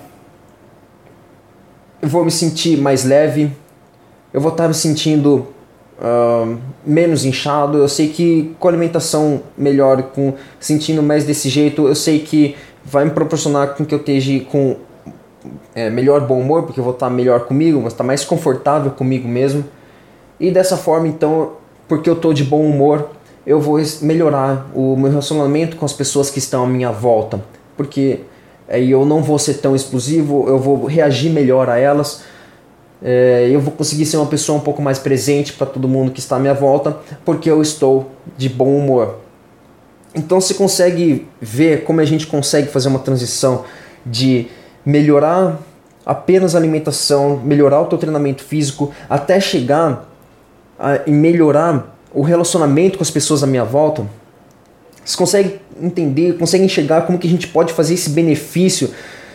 eu 2.01 2.09
vou 2.09 2.25
me 2.25 2.31
sentir 2.31 2.79
mais 2.79 3.05
leve, 3.05 3.53
eu 4.33 4.41
vou 4.41 4.51
estar 4.51 4.67
me 4.67 4.75
sentindo 4.75 5.47
uh, 5.99 6.59
menos 6.85 7.25
inchado. 7.25 7.79
Eu 7.79 7.89
sei 7.89 8.09
que 8.09 8.55
com 8.59 8.69
alimentação 8.69 9.43
melhor, 9.57 10.03
com 10.15 10.35
sentindo 10.59 11.03
mais 11.03 11.25
desse 11.25 11.49
jeito, 11.49 11.87
eu 11.87 11.95
sei 11.95 12.21
que 12.21 12.57
vai 12.85 13.05
me 13.05 13.11
proporcionar 13.11 13.75
com 13.75 13.85
que 13.85 13.95
eu 13.95 13.99
esteja 13.99 14.41
com 14.45 14.77
é, 15.75 15.89
melhor 15.91 16.21
bom 16.27 16.41
humor, 16.41 16.65
porque 16.65 16.81
eu 16.81 16.85
vou 16.85 16.93
estar 16.93 17.11
melhor 17.11 17.41
comigo, 17.41 17.79
vou 17.79 17.89
estar 17.89 18.05
mais 18.05 18.25
confortável 18.25 18.91
comigo 18.91 19.29
mesmo. 19.29 19.65
E 20.39 20.51
dessa 20.51 20.77
forma, 20.77 21.09
então, 21.09 21.53
porque 21.87 22.09
eu 22.09 22.15
estou 22.15 22.33
de 22.33 22.45
bom 22.45 22.63
humor, 22.63 23.11
eu 23.47 23.61
vou 23.61 23.81
melhorar 24.03 24.71
o 24.75 24.97
meu 24.97 25.11
relacionamento 25.11 25.77
com 25.77 25.85
as 25.85 25.93
pessoas 25.93 26.31
que 26.31 26.39
estão 26.39 26.65
à 26.65 26.67
minha 26.67 26.93
volta, 26.93 27.43
porque 27.77 28.21
aí 28.69 28.91
eu 28.91 29.07
não 29.07 29.23
vou 29.23 29.39
ser 29.39 29.55
tão 29.55 29.75
explosivo, 29.75 30.47
eu 30.47 30.59
vou 30.59 30.85
reagir 30.85 31.33
melhor 31.33 31.69
a 31.71 31.79
elas, 31.79 32.23
é, 33.03 33.49
eu 33.51 33.61
vou 33.61 33.73
conseguir 33.73 34.05
ser 34.05 34.17
uma 34.17 34.27
pessoa 34.27 34.59
um 34.59 34.61
pouco 34.61 34.83
mais 34.83 34.99
presente 34.99 35.53
para 35.53 35.67
todo 35.67 35.89
mundo 35.89 36.11
que 36.11 36.21
está 36.21 36.37
à 36.37 36.39
minha 36.39 36.55
volta, 36.55 36.99
porque 37.25 37.51
eu 37.51 37.63
estou 37.63 38.11
de 38.37 38.49
bom 38.49 38.77
humor. 38.77 39.17
Então 40.15 40.41
você 40.41 40.55
consegue 40.55 41.27
ver 41.41 41.85
como 41.85 42.01
a 42.01 42.05
gente 42.05 42.27
consegue 42.27 42.69
fazer 42.69 42.89
uma 42.89 42.99
transição 42.99 43.65
de 44.05 44.49
melhorar 44.89 45.59
apenas 46.07 46.55
a 46.55 46.59
alimentação, 46.59 47.37
melhorar 47.45 47.83
o 47.83 47.85
teu 47.85 47.99
treinamento 47.99 48.43
físico, 48.43 48.91
até 49.07 49.39
chegar 49.39 50.09
a, 50.79 51.01
e 51.07 51.11
melhorar 51.11 51.95
o 52.11 52.23
relacionamento 52.23 52.97
com 52.97 53.05
as 53.05 53.11
pessoas 53.11 53.43
à 53.43 53.47
minha 53.47 53.67
volta, 53.67 54.07
você 55.05 55.15
consegue 55.15 55.61
entender, 55.79 56.39
consegue 56.39 56.65
enxergar 56.65 57.03
como 57.03 57.19
que 57.19 57.27
a 57.27 57.31
gente 57.31 57.49
pode 57.49 57.75
fazer 57.75 57.93
esse 57.93 58.09
benefício 58.09 58.89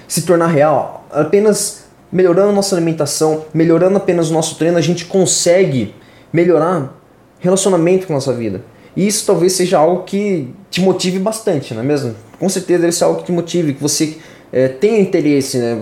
se 0.08 0.24
tornar 0.24 0.48
real? 0.48 1.06
Apenas 1.12 1.84
melhorando 2.12 2.52
nossa 2.52 2.76
alimentação, 2.76 3.46
melhorando 3.54 3.98
apenas 3.98 4.32
o 4.32 4.34
nosso 4.34 4.56
treino, 4.56 4.80
a 4.80 4.82
gente 4.82 5.06
consegue 5.06 5.94
melhorar 6.32 7.00
relacionamento 7.40 8.08
com 8.08 8.14
a 8.14 8.16
nossa 8.16 8.34
vida. 8.34 8.64
E 8.96 9.06
isso 9.06 9.24
talvez 9.24 9.54
seja 9.54 9.78
algo 9.78 10.02
que 10.02 10.52
te 10.72 10.82
motive 10.82 11.20
bastante, 11.20 11.76
não 11.76 11.82
é 11.84 11.86
mesmo? 11.86 12.16
Com 12.40 12.50
certeza 12.50 12.82
deve 12.82 12.94
ser 12.94 13.04
algo 13.04 13.20
que 13.20 13.26
te 13.26 13.32
motive, 13.32 13.76
que 13.76 13.82
você 13.82 14.18
é, 14.54 14.78
interesse, 15.00 15.58
né? 15.58 15.82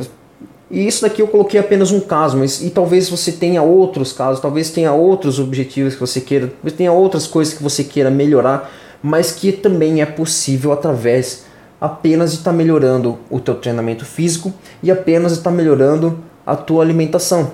E 0.71 0.87
isso 0.87 1.01
daqui 1.01 1.21
eu 1.21 1.27
coloquei 1.27 1.59
apenas 1.59 1.91
um 1.91 1.99
caso, 1.99 2.37
mas 2.37 2.63
e 2.63 2.69
talvez 2.69 3.09
você 3.09 3.33
tenha 3.33 3.61
outros 3.61 4.13
casos, 4.13 4.41
talvez 4.41 4.69
tenha 4.69 4.93
outros 4.93 5.37
objetivos 5.37 5.95
que 5.95 5.99
você 5.99 6.21
queira, 6.21 6.47
talvez 6.47 6.73
tenha 6.77 6.93
outras 6.93 7.27
coisas 7.27 7.53
que 7.53 7.61
você 7.61 7.83
queira 7.83 8.09
melhorar, 8.09 8.71
mas 9.03 9.33
que 9.33 9.51
também 9.51 10.01
é 10.01 10.05
possível 10.05 10.71
através 10.71 11.43
apenas 11.79 12.31
de 12.31 12.37
estar 12.37 12.51
tá 12.51 12.57
melhorando 12.57 13.17
o 13.29 13.37
teu 13.41 13.55
treinamento 13.55 14.05
físico 14.05 14.53
e 14.81 14.89
apenas 14.89 15.33
de 15.33 15.39
estar 15.39 15.49
tá 15.49 15.55
melhorando 15.55 16.19
a 16.45 16.55
tua 16.55 16.81
alimentação. 16.81 17.51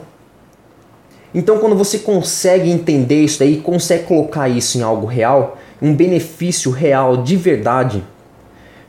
Então, 1.34 1.58
quando 1.58 1.76
você 1.76 2.00
consegue 2.00 2.70
entender 2.70 3.24
isso 3.24 3.40
daí, 3.40 3.58
consegue 3.58 4.04
colocar 4.04 4.48
isso 4.48 4.78
em 4.78 4.82
algo 4.84 5.08
real, 5.08 5.58
um 5.82 5.94
benefício 5.94 6.70
real 6.70 7.18
de 7.18 7.36
verdade, 7.36 8.04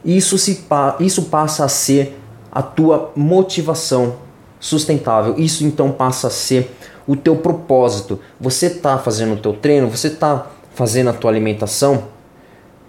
isso, 0.05 0.37
se, 0.39 0.65
isso 1.01 1.23
passa 1.25 1.65
a 1.65 1.69
ser 1.69 2.18
a 2.59 2.63
tua 2.63 3.13
motivação 3.15 4.17
sustentável. 4.59 5.37
Isso 5.39 5.65
então 5.65 5.93
passa 5.93 6.27
a 6.27 6.31
ser 6.31 6.69
o 7.07 7.15
teu 7.15 7.37
propósito. 7.37 8.19
Você 8.41 8.67
está 8.67 8.99
fazendo 8.99 9.35
o 9.35 9.37
teu 9.37 9.53
treino, 9.53 9.87
você 9.87 10.09
está 10.09 10.45
fazendo 10.75 11.11
a 11.11 11.13
tua 11.13 11.31
alimentação, 11.31 12.07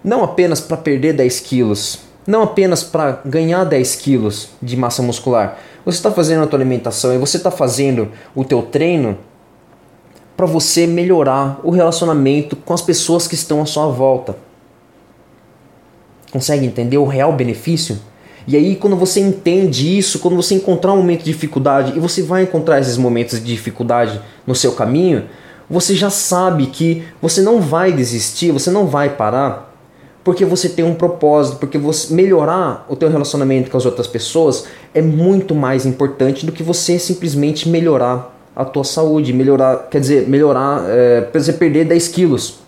não 0.02 0.24
apenas 0.24 0.60
para 0.60 0.76
perder 0.76 1.12
10 1.12 1.38
quilos, 1.38 2.00
não 2.26 2.42
apenas 2.42 2.82
para 2.82 3.22
ganhar 3.24 3.62
10 3.62 3.94
quilos 3.94 4.48
de 4.60 4.76
massa 4.76 5.02
muscular. 5.02 5.56
Você 5.84 5.98
está 5.98 6.10
fazendo 6.10 6.42
a 6.42 6.48
tua 6.48 6.58
alimentação 6.58 7.14
e 7.14 7.18
você 7.18 7.36
está 7.36 7.52
fazendo 7.52 8.10
o 8.34 8.42
teu 8.42 8.62
treino 8.62 9.18
para 10.36 10.46
você 10.46 10.84
melhorar 10.84 11.60
o 11.62 11.70
relacionamento 11.70 12.56
com 12.56 12.74
as 12.74 12.82
pessoas 12.82 13.28
que 13.28 13.36
estão 13.36 13.62
à 13.62 13.66
sua 13.66 13.86
volta. 13.86 14.36
Consegue 16.32 16.66
entender 16.66 16.98
o 16.98 17.06
real 17.06 17.32
benefício? 17.32 18.09
E 18.50 18.56
aí, 18.56 18.74
quando 18.74 18.96
você 18.96 19.20
entende 19.20 19.96
isso, 19.96 20.18
quando 20.18 20.34
você 20.34 20.56
encontrar 20.56 20.92
um 20.92 20.96
momento 20.96 21.20
de 21.20 21.32
dificuldade, 21.32 21.92
e 21.96 22.00
você 22.00 22.20
vai 22.20 22.42
encontrar 22.42 22.80
esses 22.80 22.96
momentos 22.96 23.38
de 23.38 23.44
dificuldade 23.44 24.20
no 24.44 24.56
seu 24.56 24.72
caminho, 24.72 25.26
você 25.70 25.94
já 25.94 26.10
sabe 26.10 26.66
que 26.66 27.04
você 27.22 27.42
não 27.42 27.60
vai 27.60 27.92
desistir, 27.92 28.50
você 28.50 28.68
não 28.68 28.88
vai 28.88 29.10
parar, 29.10 29.72
porque 30.24 30.44
você 30.44 30.68
tem 30.68 30.84
um 30.84 30.96
propósito, 30.96 31.58
porque 31.58 31.78
você 31.78 32.12
melhorar 32.12 32.86
o 32.88 32.96
teu 32.96 33.08
relacionamento 33.08 33.70
com 33.70 33.76
as 33.76 33.86
outras 33.86 34.08
pessoas 34.08 34.64
é 34.92 35.00
muito 35.00 35.54
mais 35.54 35.86
importante 35.86 36.44
do 36.44 36.50
que 36.50 36.64
você 36.64 36.98
simplesmente 36.98 37.68
melhorar 37.68 38.36
a 38.56 38.64
tua 38.64 38.82
saúde, 38.82 39.32
melhorar, 39.32 39.86
quer 39.88 40.00
dizer, 40.00 40.28
melhorar, 40.28 40.86
é, 40.88 41.24
você 41.32 41.52
perder 41.52 41.84
10 41.84 42.08
quilos. 42.08 42.58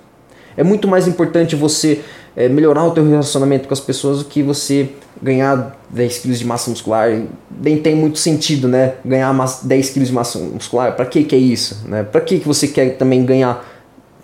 É 0.56 0.62
muito 0.62 0.86
mais 0.86 1.08
importante 1.08 1.56
você 1.56 2.02
é, 2.36 2.48
melhorar 2.48 2.84
o 2.84 2.90
teu 2.90 3.06
relacionamento 3.06 3.68
com 3.68 3.74
as 3.74 3.80
pessoas 3.80 4.20
do 4.20 4.24
que 4.24 4.42
você 4.42 4.90
ganhar 5.20 5.78
10 5.90 6.18
quilos 6.18 6.38
de 6.38 6.46
massa 6.46 6.70
muscular. 6.70 7.22
Nem 7.60 7.78
tem 7.78 7.94
muito 7.94 8.18
sentido, 8.18 8.68
né? 8.68 8.94
Ganhar 9.04 9.34
10 9.62 9.90
quilos 9.90 10.08
de 10.08 10.14
massa 10.14 10.38
muscular. 10.38 10.96
Para 10.96 11.06
que 11.06 11.24
que 11.24 11.34
é 11.34 11.38
isso? 11.38 11.86
Né? 11.86 12.02
Para 12.02 12.20
que 12.20 12.38
que 12.38 12.46
você 12.46 12.68
quer 12.68 12.96
também 12.96 13.24
ganhar 13.24 13.64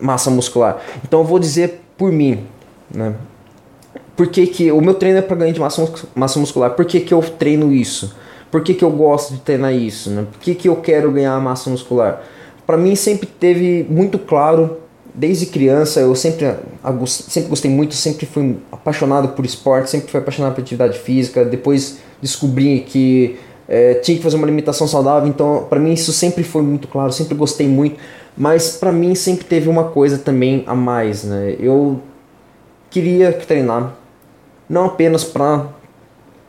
massa 0.00 0.30
muscular? 0.30 0.80
Então 1.04 1.20
eu 1.20 1.26
vou 1.26 1.38
dizer 1.38 1.80
por 1.96 2.10
mim, 2.10 2.44
né? 2.92 3.14
Por 4.16 4.26
que, 4.26 4.48
que 4.48 4.72
o 4.72 4.80
meu 4.80 4.94
treino 4.94 5.18
é 5.18 5.22
para 5.22 5.36
ganhar 5.36 5.52
de 5.52 5.60
massa, 5.60 5.88
massa 6.12 6.40
muscular? 6.40 6.70
Por 6.70 6.84
que, 6.84 6.98
que 6.98 7.14
eu 7.14 7.20
treino 7.22 7.72
isso? 7.72 8.16
Por 8.50 8.62
que, 8.62 8.74
que 8.74 8.84
eu 8.84 8.90
gosto 8.90 9.34
de 9.34 9.40
treinar 9.40 9.72
isso? 9.72 10.10
Né? 10.10 10.26
Por 10.28 10.40
que, 10.40 10.56
que 10.56 10.68
eu 10.68 10.74
quero 10.74 11.12
ganhar 11.12 11.38
massa 11.40 11.70
muscular? 11.70 12.20
Para 12.66 12.76
mim 12.76 12.96
sempre 12.96 13.28
teve 13.28 13.86
muito 13.88 14.18
claro 14.18 14.78
desde 15.18 15.46
criança 15.46 15.98
eu 15.98 16.14
sempre, 16.14 16.46
sempre 17.06 17.50
gostei 17.50 17.70
muito, 17.70 17.94
sempre 17.94 18.24
fui 18.24 18.56
apaixonado 18.70 19.28
por 19.30 19.44
esporte, 19.44 19.90
sempre 19.90 20.08
fui 20.10 20.20
apaixonado 20.20 20.54
por 20.54 20.60
atividade 20.60 20.96
física. 20.96 21.44
Depois 21.44 21.98
descobri 22.22 22.80
que 22.86 23.36
é, 23.68 23.94
tinha 23.94 24.16
que 24.16 24.22
fazer 24.22 24.36
uma 24.36 24.46
alimentação 24.46 24.86
saudável, 24.86 25.28
então 25.28 25.66
para 25.68 25.80
mim 25.80 25.92
isso 25.92 26.12
sempre 26.12 26.44
foi 26.44 26.62
muito 26.62 26.86
claro, 26.86 27.12
sempre 27.12 27.34
gostei 27.34 27.66
muito. 27.66 27.98
Mas 28.36 28.76
para 28.76 28.92
mim 28.92 29.16
sempre 29.16 29.44
teve 29.44 29.68
uma 29.68 29.84
coisa 29.84 30.18
também 30.18 30.62
a 30.68 30.74
mais, 30.74 31.24
né? 31.24 31.56
Eu 31.58 32.00
queria 32.88 33.32
treinar 33.32 33.94
não 34.68 34.84
apenas 34.84 35.24
para 35.24 35.66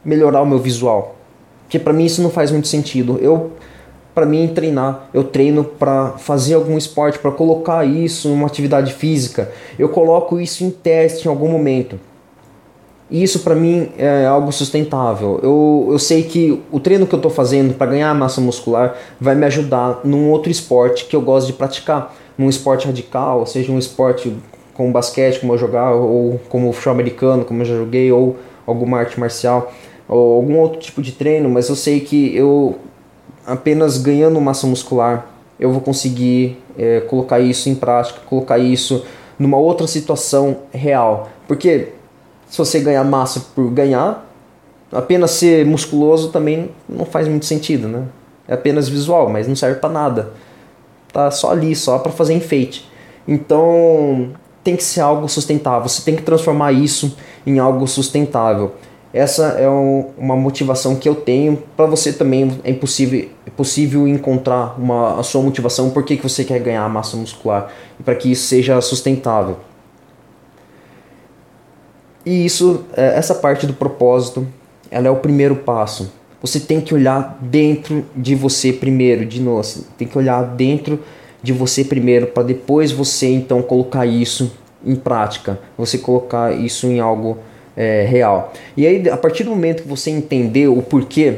melhorar 0.06 0.44
o 0.44 0.46
meu 0.46 0.60
visual, 0.60 1.16
porque 1.64 1.80
para 1.80 1.92
mim 1.92 2.06
isso 2.06 2.22
não 2.22 2.30
faz 2.30 2.52
muito 2.52 2.68
sentido. 2.68 3.18
Eu 3.20 3.54
para 4.20 4.26
mim 4.26 4.52
treinar. 4.54 5.08
Eu 5.14 5.24
treino 5.24 5.64
para 5.64 6.10
fazer 6.18 6.56
algum 6.56 6.78
esporte, 6.78 7.18
para 7.18 7.32
colocar 7.32 7.86
isso 7.86 8.28
em 8.28 8.34
uma 8.34 8.48
atividade 8.48 8.94
física. 8.94 9.50
Eu 9.78 9.88
coloco 9.88 10.42
isso 10.42 10.66
em 10.66 10.70
teste 10.70 11.26
em 11.26 11.30
algum 11.30 11.48
momento. 11.48 11.98
E 13.10 13.24
isso 13.24 13.40
para 13.40 13.56
mim 13.56 13.90
é 13.98 14.26
algo 14.26 14.52
sustentável. 14.52 15.40
Eu, 15.42 15.88
eu 15.92 15.98
sei 15.98 16.24
que 16.24 16.62
o 16.70 16.82
treino 16.82 17.08
que 17.08 17.16
eu 17.16 17.18
estou 17.18 17.32
fazendo 17.32 17.74
para 17.74 17.92
ganhar 17.92 18.14
massa 18.14 18.42
muscular 18.42 18.94
vai 19.22 19.36
me 19.36 19.46
ajudar 19.46 20.02
num 20.04 20.30
outro 20.30 20.52
esporte 20.52 21.06
que 21.06 21.16
eu 21.16 21.22
gosto 21.22 21.48
de 21.48 21.54
praticar. 21.54 22.14
Num 22.38 22.50
esporte 22.50 22.88
radical, 22.88 23.46
seja 23.46 23.72
um 23.72 23.80
esporte 23.80 24.36
como 24.74 24.92
basquete, 24.92 25.40
como 25.40 25.54
eu 25.54 25.58
jogar, 25.58 25.92
ou 25.92 26.40
como 26.50 26.74
futebol 26.74 26.94
americano, 26.94 27.46
como 27.46 27.62
eu 27.62 27.66
já 27.66 27.76
joguei, 27.76 28.12
ou 28.12 28.36
alguma 28.68 29.00
arte 29.00 29.20
marcial, 29.20 29.72
ou 30.08 30.36
algum 30.36 30.58
outro 30.58 30.80
tipo 30.80 31.02
de 31.02 31.14
treino, 31.14 31.50
mas 31.50 31.70
eu 31.70 31.76
sei 31.76 32.00
que 32.00 32.36
eu 32.36 32.78
apenas 33.50 33.98
ganhando 33.98 34.39
massa 34.39 34.68
muscular, 34.68 35.27
eu 35.60 35.72
vou 35.72 35.82
conseguir 35.82 36.62
é, 36.77 37.01
colocar 37.01 37.39
isso 37.39 37.68
em 37.68 37.75
prática, 37.75 38.22
colocar 38.25 38.60
isso 38.60 39.03
numa 39.38 39.58
outra 39.58 39.88
situação 39.88 40.58
real. 40.72 41.29
Porque 41.48 41.89
se 42.48 42.58
você 42.58 42.79
ganhar 42.79 43.03
massa 43.03 43.41
por 43.56 43.70
ganhar, 43.72 44.25
apenas 44.91 45.32
ser 45.32 45.65
musculoso 45.65 46.29
também 46.29 46.70
não 46.88 47.06
faz 47.06 47.27
muito 47.27 47.46
sentido, 47.46 47.88
né? 47.88 48.03
É 48.48 48.53
apenas 48.53 48.88
visual, 48.88 49.29
mas 49.29 49.48
não 49.48 49.56
serve 49.56 49.79
para 49.79 49.89
nada. 49.89 50.34
Tá 51.12 51.29
só 51.32 51.51
ali, 51.51 51.75
só 51.75 51.98
para 52.00 52.12
fazer 52.12 52.34
enfeite. 52.34 52.89
Então, 53.27 54.32
tem 54.63 54.75
que 54.75 54.84
ser 54.84 55.01
algo 55.01 55.27
sustentável. 55.27 55.88
Você 55.88 56.03
tem 56.03 56.15
que 56.15 56.24
transformar 56.24 56.72
isso 56.72 57.15
em 57.46 57.60
algo 57.60 57.88
sustentável. 57.88 58.74
Essa 59.12 59.48
é 59.60 59.68
um, 59.68 60.12
uma 60.18 60.36
motivação 60.36 60.96
que 60.96 61.10
eu 61.10 61.16
tenho. 61.16 61.58
Para 61.75 61.88
você 61.88 62.13
também 62.13 62.60
é 62.63 62.70
impossível, 62.70 63.28
é 63.46 63.50
possível 63.50 64.08
encontrar 64.08 64.80
uma, 64.80 65.20
a 65.20 65.24
sua 65.24 65.42
motivação, 65.42 65.89
por 65.89 66.04
que, 66.04 66.18
que 66.18 66.24
você 66.24 66.44
quer 66.44 66.60
ganhar 66.60 66.88
massa 66.89 67.18
muscular 67.18 67.72
e 68.00 68.04
para 68.04 68.16
que 68.16 68.32
isso 68.32 68.48
seja 68.48 68.80
sustentável. 68.82 69.58
E 72.24 72.46
isso, 72.46 72.86
é, 72.96 73.18
essa 73.18 73.34
parte 73.34 73.66
do 73.66 73.74
propósito, 73.74 74.48
ela 74.92 75.08
é 75.08 75.12
o 75.12 75.16
primeiro 75.16 75.56
passo. 75.56 76.12
Você 76.42 76.60
tem 76.60 76.80
que 76.80 76.94
olhar 76.94 77.38
dentro 77.42 78.06
de 78.16 78.36
você 78.36 78.72
primeiro, 78.72 79.25
de 79.25 79.42
novo, 79.42 79.68
tem 79.98 80.08
que 80.08 80.18
olhar 80.18 80.44
dentro 80.44 81.00
de 81.42 81.51
você 81.51 81.84
primeiro 81.84 82.28
para 82.28 82.44
depois 82.44 82.92
você 82.92 83.28
então 83.28 83.62
colocar 83.62 84.06
isso 84.06 84.51
em 84.86 84.96
prática, 84.96 85.60
você 85.78 85.98
colocar 85.98 86.54
isso 86.54 86.88
em 86.88 87.00
algo 87.00 87.39
é, 87.79 88.03
real. 88.03 88.51
E 88.75 88.86
aí, 88.86 89.09
a 89.09 89.15
partir 89.15 89.45
do 89.45 89.51
momento 89.51 89.83
que 89.83 89.88
você 89.88 90.09
entender 90.09 90.67
o 90.67 90.81
porquê 90.81 91.38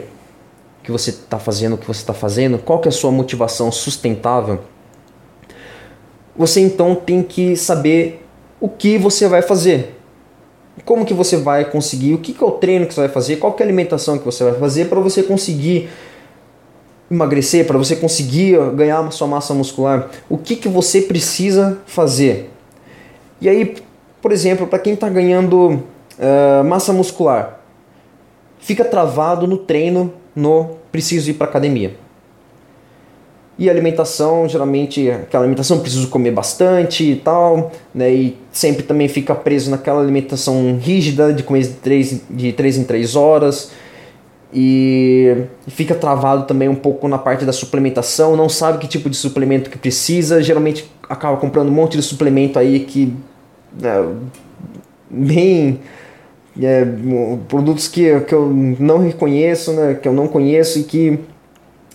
que 0.82 0.92
você 0.92 1.12
está 1.12 1.38
fazendo 1.38 1.74
o 1.74 1.78
que 1.78 1.86
você 1.86 2.02
está 2.02 2.16
fazendo, 2.16 2.58
qual 2.58 2.80
que 2.80 2.88
é 2.88 2.90
a 2.90 2.92
sua 2.92 3.12
motivação 3.12 3.72
sustentável, 3.72 4.62
você 6.36 6.60
então 6.60 6.96
tem 6.96 7.22
que 7.22 7.56
saber 7.56 8.26
o 8.60 8.68
que 8.68 8.98
você 8.98 9.28
vai 9.28 9.44
fazer. 9.44 9.96
Como 10.84 11.06
que 11.06 11.14
você 11.14 11.38
vai 11.38 11.70
conseguir, 11.70 12.16
o 12.16 12.18
que, 12.18 12.34
que 12.34 12.44
é 12.44 12.48
o 12.48 12.54
treino 12.54 12.88
que 12.88 12.94
você 12.96 13.02
vai 13.02 13.10
fazer, 13.10 13.36
qual 13.36 13.54
que 13.54 13.62
é 13.62 13.66
a 13.66 13.68
alimentação 13.68 14.18
que 14.18 14.26
você 14.26 14.44
vai 14.44 14.56
fazer 14.56 14.86
para 14.86 15.00
você 15.00 15.22
conseguir 15.22 15.90
emagrecer, 17.12 17.68
para 17.68 17.78
você 17.78 17.96
conseguir 17.96 18.58
ganhar 18.72 19.12
sua 19.12 19.28
massa 19.28 19.54
muscular, 19.54 20.10
o 20.28 20.40
que, 20.40 20.56
que 20.56 20.68
você 20.68 21.02
precisa 21.02 21.78
fazer. 21.86 22.50
E 23.40 23.48
aí, 23.48 23.76
por 24.20 24.32
exemplo, 24.32 24.66
para 24.66 24.80
quem 24.80 24.94
está 24.94 25.08
ganhando 25.08 25.84
uh, 26.22 26.64
massa 26.64 26.94
muscular. 26.94 27.60
Fica 28.60 28.86
travado 28.86 29.48
no 29.48 29.58
treino, 29.58 30.14
no 30.36 30.78
preciso 30.92 31.32
ir 31.32 31.34
para 31.34 31.48
academia. 31.48 31.96
E 33.58 33.70
alimentação, 33.70 34.48
geralmente, 34.48 35.10
aquela 35.10 35.44
alimentação 35.44 35.80
preciso 35.80 36.08
comer 36.08 36.32
bastante 36.32 37.12
e 37.12 37.16
tal, 37.16 37.72
né? 37.94 38.12
E 38.12 38.38
sempre 38.52 38.84
também 38.84 39.08
fica 39.08 39.36
preso 39.36 39.70
naquela 39.70 40.02
alimentação 40.02 40.80
rígida 40.82 41.34
de 41.34 41.44
comer 41.44 41.64
de 41.64 41.74
3, 41.74 42.22
de 42.30 42.54
3 42.54 42.78
em 42.78 42.84
3 42.86 43.16
horas. 43.16 43.72
E 44.54 45.46
fica 45.68 45.96
travado 45.96 46.46
também 46.46 46.68
um 46.68 46.76
pouco 46.76 47.08
na 47.08 47.18
parte 47.18 47.46
da 47.46 47.54
suplementação, 47.54 48.36
não 48.36 48.50
sabe 48.50 48.80
que 48.80 48.88
tipo 48.88 49.10
de 49.10 49.16
suplemento 49.16 49.70
que 49.70 49.78
precisa, 49.78 50.44
geralmente 50.44 50.92
acaba 51.08 51.38
comprando 51.38 51.70
um 51.70 51.74
monte 51.74 51.96
de 51.96 52.04
suplemento 52.04 52.60
aí 52.60 52.82
que 52.82 53.14
é, 53.82 54.06
bem 55.10 55.80
é, 56.60 56.86
produtos 57.48 57.88
que, 57.88 58.20
que 58.22 58.34
eu 58.34 58.50
não 58.80 59.00
reconheço, 59.00 59.72
né, 59.74 59.94
que 59.94 60.08
eu 60.08 60.14
não 60.14 60.28
conheço 60.28 60.80
e 60.80 60.84
que 60.84 61.20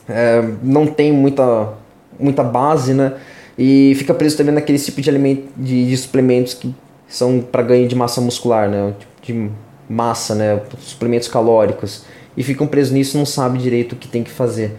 é, 0.08 0.42
não 0.62 0.86
tem 0.86 1.12
muita, 1.12 1.75
muita 2.18 2.42
base, 2.42 2.94
né, 2.94 3.14
e 3.58 3.94
fica 3.96 4.14
preso 4.14 4.36
também 4.36 4.54
naquele 4.54 4.78
tipo 4.78 5.00
de, 5.00 5.10
alimento, 5.10 5.48
de, 5.56 5.86
de 5.86 5.96
suplementos 5.96 6.54
que 6.54 6.75
são 7.08 7.40
para 7.40 7.62
ganho 7.62 7.86
de 7.86 7.94
massa 7.94 8.20
muscular, 8.20 8.68
né, 8.68 8.94
de 9.22 9.50
massa, 9.88 10.34
né, 10.34 10.60
suplementos 10.78 11.28
calóricos, 11.28 12.04
e 12.36 12.42
ficam 12.42 12.66
presos 12.66 12.92
nisso 12.92 13.16
não 13.16 13.26
sabe 13.26 13.58
direito 13.58 13.92
o 13.92 13.96
que 13.96 14.08
tem 14.08 14.22
que 14.22 14.30
fazer. 14.30 14.76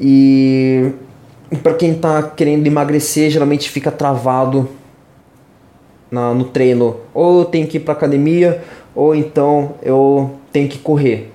E 0.00 0.92
para 1.62 1.74
quem 1.74 1.92
está 1.92 2.22
querendo 2.22 2.66
emagrecer, 2.66 3.30
geralmente 3.30 3.68
fica 3.68 3.90
travado 3.90 4.68
na, 6.10 6.32
no 6.32 6.44
treino, 6.44 6.96
ou 7.12 7.44
tem 7.44 7.66
que 7.66 7.76
ir 7.76 7.80
para 7.80 7.92
academia, 7.92 8.62
ou 8.98 9.14
então 9.14 9.76
eu 9.80 10.32
tenho 10.52 10.68
que 10.68 10.76
correr. 10.76 11.30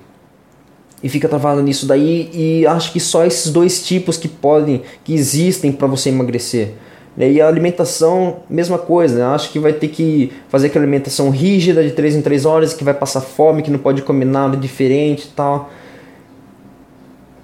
e 1.02 1.08
fica 1.08 1.28
travado 1.28 1.62
nisso 1.62 1.86
daí 1.86 2.30
e 2.32 2.66
acho 2.66 2.90
que 2.90 2.98
só 2.98 3.26
esses 3.26 3.52
dois 3.52 3.82
tipos 3.82 4.16
que 4.16 4.26
podem, 4.28 4.82
que 5.02 5.14
existem 5.14 5.70
para 5.70 5.86
você 5.86 6.08
emagrecer. 6.08 6.72
E 7.16 7.40
a 7.40 7.48
alimentação, 7.48 8.38
mesma 8.48 8.78
coisa, 8.78 9.18
né? 9.18 9.34
acho 9.34 9.50
que 9.50 9.58
vai 9.58 9.72
ter 9.72 9.88
que 9.88 10.32
fazer 10.48 10.68
aquela 10.68 10.84
alimentação 10.84 11.30
rígida 11.30 11.82
de 11.82 11.90
3 11.90 12.16
em 12.16 12.22
3 12.22 12.46
horas, 12.46 12.74
que 12.74 12.82
vai 12.84 12.94
passar 12.94 13.20
fome, 13.20 13.62
que 13.62 13.70
não 13.70 13.78
pode 13.78 14.02
comer 14.02 14.24
nada 14.24 14.56
diferente 14.56 15.24
e 15.26 15.30
tal. 15.36 15.70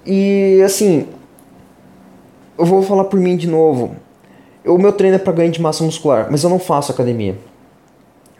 E 0.05 0.61
assim, 0.63 1.07
eu 2.57 2.65
vou 2.65 2.81
falar 2.81 3.05
por 3.05 3.19
mim 3.19 3.37
de 3.37 3.47
novo. 3.47 3.95
O 4.65 4.77
meu 4.77 4.91
treino 4.91 5.15
é 5.15 5.19
para 5.19 5.33
ganho 5.33 5.51
de 5.51 5.61
massa 5.61 5.83
muscular, 5.83 6.27
mas 6.31 6.43
eu 6.43 6.49
não 6.49 6.59
faço 6.59 6.91
academia. 6.91 7.35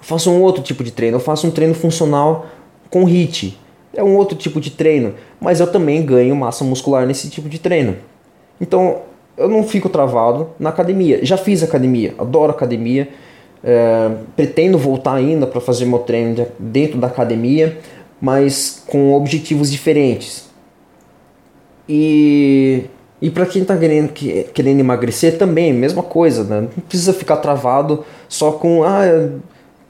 Eu 0.01 0.07
faço 0.07 0.31
um 0.31 0.41
outro 0.41 0.63
tipo 0.63 0.83
de 0.83 0.91
treino, 0.91 1.17
eu 1.17 1.21
faço 1.21 1.47
um 1.47 1.51
treino 1.51 1.75
funcional 1.75 2.47
com 2.89 3.05
HIIT. 3.05 3.57
É 3.93 4.03
um 4.03 4.15
outro 4.15 4.37
tipo 4.37 4.59
de 4.59 4.71
treino, 4.71 5.13
mas 5.39 5.59
eu 5.59 5.67
também 5.67 6.03
ganho 6.03 6.35
massa 6.35 6.63
muscular 6.63 7.05
nesse 7.05 7.29
tipo 7.29 7.47
de 7.47 7.59
treino. 7.59 7.97
Então, 8.59 9.01
eu 9.37 9.49
não 9.49 9.63
fico 9.63 9.89
travado 9.89 10.49
na 10.59 10.69
academia. 10.69 11.23
Já 11.23 11.37
fiz 11.37 11.61
academia, 11.61 12.13
adoro 12.17 12.51
academia. 12.51 13.09
É, 13.63 14.09
pretendo 14.35 14.75
voltar 14.75 15.13
ainda 15.13 15.45
para 15.45 15.61
fazer 15.61 15.85
meu 15.85 15.99
treino 15.99 16.47
dentro 16.57 16.97
da 16.97 17.05
academia, 17.05 17.77
mas 18.19 18.83
com 18.87 19.13
objetivos 19.13 19.71
diferentes. 19.71 20.49
E, 21.87 22.85
e 23.21 23.29
para 23.29 23.45
quem 23.45 23.61
está 23.61 23.77
querendo, 23.77 24.11
querendo 24.11 24.79
emagrecer 24.79 25.37
também, 25.37 25.73
mesma 25.73 26.01
coisa, 26.01 26.43
né? 26.43 26.61
não 26.61 26.83
precisa 26.87 27.13
ficar 27.13 27.37
travado 27.37 28.03
só 28.27 28.51
com 28.51 28.83
ah, 28.83 29.03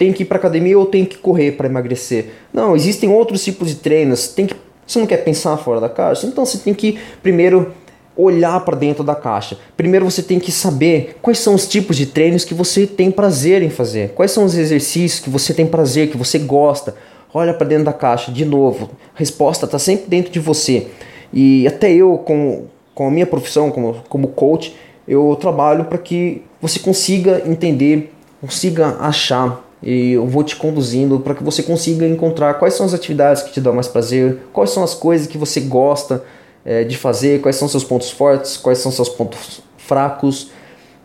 tem 0.01 0.11
que 0.11 0.23
ir 0.23 0.25
para 0.25 0.39
academia 0.39 0.79
ou 0.79 0.87
tem 0.87 1.05
que 1.05 1.15
correr 1.15 1.51
para 1.51 1.67
emagrecer. 1.67 2.29
Não, 2.51 2.75
existem 2.75 3.07
outros 3.07 3.43
tipos 3.43 3.67
de 3.67 3.75
treinos. 3.75 4.29
Tem 4.29 4.47
que, 4.47 4.55
você 4.83 4.97
não 4.97 5.05
quer 5.05 5.17
pensar 5.17 5.55
fora 5.57 5.79
da 5.79 5.87
caixa? 5.87 6.25
Então 6.25 6.43
você 6.43 6.57
tem 6.57 6.73
que 6.73 6.97
primeiro 7.21 7.71
olhar 8.17 8.59
para 8.65 8.75
dentro 8.75 9.03
da 9.03 9.13
caixa. 9.13 9.59
Primeiro 9.77 10.09
você 10.09 10.23
tem 10.23 10.39
que 10.39 10.51
saber 10.51 11.17
quais 11.21 11.37
são 11.37 11.53
os 11.53 11.67
tipos 11.67 11.95
de 11.95 12.07
treinos 12.07 12.43
que 12.43 12.55
você 12.55 12.87
tem 12.87 13.11
prazer 13.11 13.61
em 13.61 13.69
fazer. 13.69 14.09
Quais 14.15 14.31
são 14.31 14.43
os 14.43 14.57
exercícios 14.57 15.19
que 15.19 15.29
você 15.29 15.53
tem 15.53 15.67
prazer, 15.67 16.09
que 16.09 16.17
você 16.17 16.39
gosta. 16.39 16.95
Olha 17.31 17.53
para 17.53 17.67
dentro 17.67 17.85
da 17.85 17.93
caixa 17.93 18.31
de 18.31 18.43
novo. 18.43 18.89
A 19.15 19.19
resposta 19.19 19.67
está 19.67 19.77
sempre 19.77 20.05
dentro 20.07 20.31
de 20.31 20.39
você. 20.39 20.87
E 21.31 21.67
até 21.67 21.93
eu, 21.93 22.17
com, 22.17 22.63
com 22.95 23.07
a 23.07 23.11
minha 23.11 23.27
profissão 23.27 23.69
como, 23.69 23.97
como 24.09 24.29
coach, 24.29 24.75
eu 25.07 25.37
trabalho 25.39 25.85
para 25.85 25.99
que 25.99 26.41
você 26.59 26.79
consiga 26.79 27.43
entender, 27.45 28.11
consiga 28.41 28.97
achar 28.99 29.69
e 29.83 30.13
eu 30.13 30.27
vou 30.27 30.43
te 30.43 30.55
conduzindo 30.55 31.19
para 31.19 31.33
que 31.33 31.43
você 31.43 31.63
consiga 31.63 32.05
encontrar 32.07 32.55
quais 32.55 32.75
são 32.75 32.85
as 32.85 32.93
atividades 32.93 33.41
que 33.41 33.51
te 33.51 33.59
dão 33.59 33.73
mais 33.73 33.87
prazer, 33.87 34.39
quais 34.53 34.69
são 34.69 34.83
as 34.83 34.93
coisas 34.93 35.27
que 35.27 35.37
você 35.37 35.59
gosta 35.59 36.23
é, 36.63 36.83
de 36.83 36.97
fazer, 36.97 37.41
quais 37.41 37.55
são 37.55 37.67
seus 37.67 37.83
pontos 37.83 38.11
fortes, 38.11 38.57
quais 38.57 38.77
são 38.77 38.91
seus 38.91 39.09
pontos 39.09 39.61
fracos, 39.77 40.51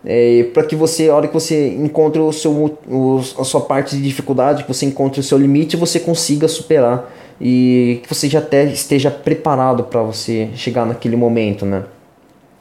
é, 0.04 0.44
para 0.54 0.62
que 0.62 0.76
você, 0.76 1.08
a 1.08 1.16
hora 1.16 1.26
que 1.26 1.34
você 1.34 1.68
encontre 1.68 2.20
o 2.20 2.30
seu, 2.32 2.52
o, 2.88 3.20
a 3.38 3.44
sua 3.44 3.62
parte 3.62 3.96
de 3.96 4.02
dificuldade, 4.02 4.62
que 4.62 4.72
você 4.72 4.86
encontre 4.86 5.20
o 5.20 5.22
seu 5.22 5.38
limite, 5.38 5.76
você 5.76 5.98
consiga 5.98 6.46
superar 6.46 7.12
e 7.40 8.00
que 8.02 8.14
você 8.14 8.28
já 8.28 8.38
até 8.38 8.64
esteja 8.64 9.10
preparado 9.10 9.84
para 9.84 10.02
você 10.02 10.48
chegar 10.54 10.86
naquele 10.86 11.16
momento, 11.16 11.66
né? 11.66 11.84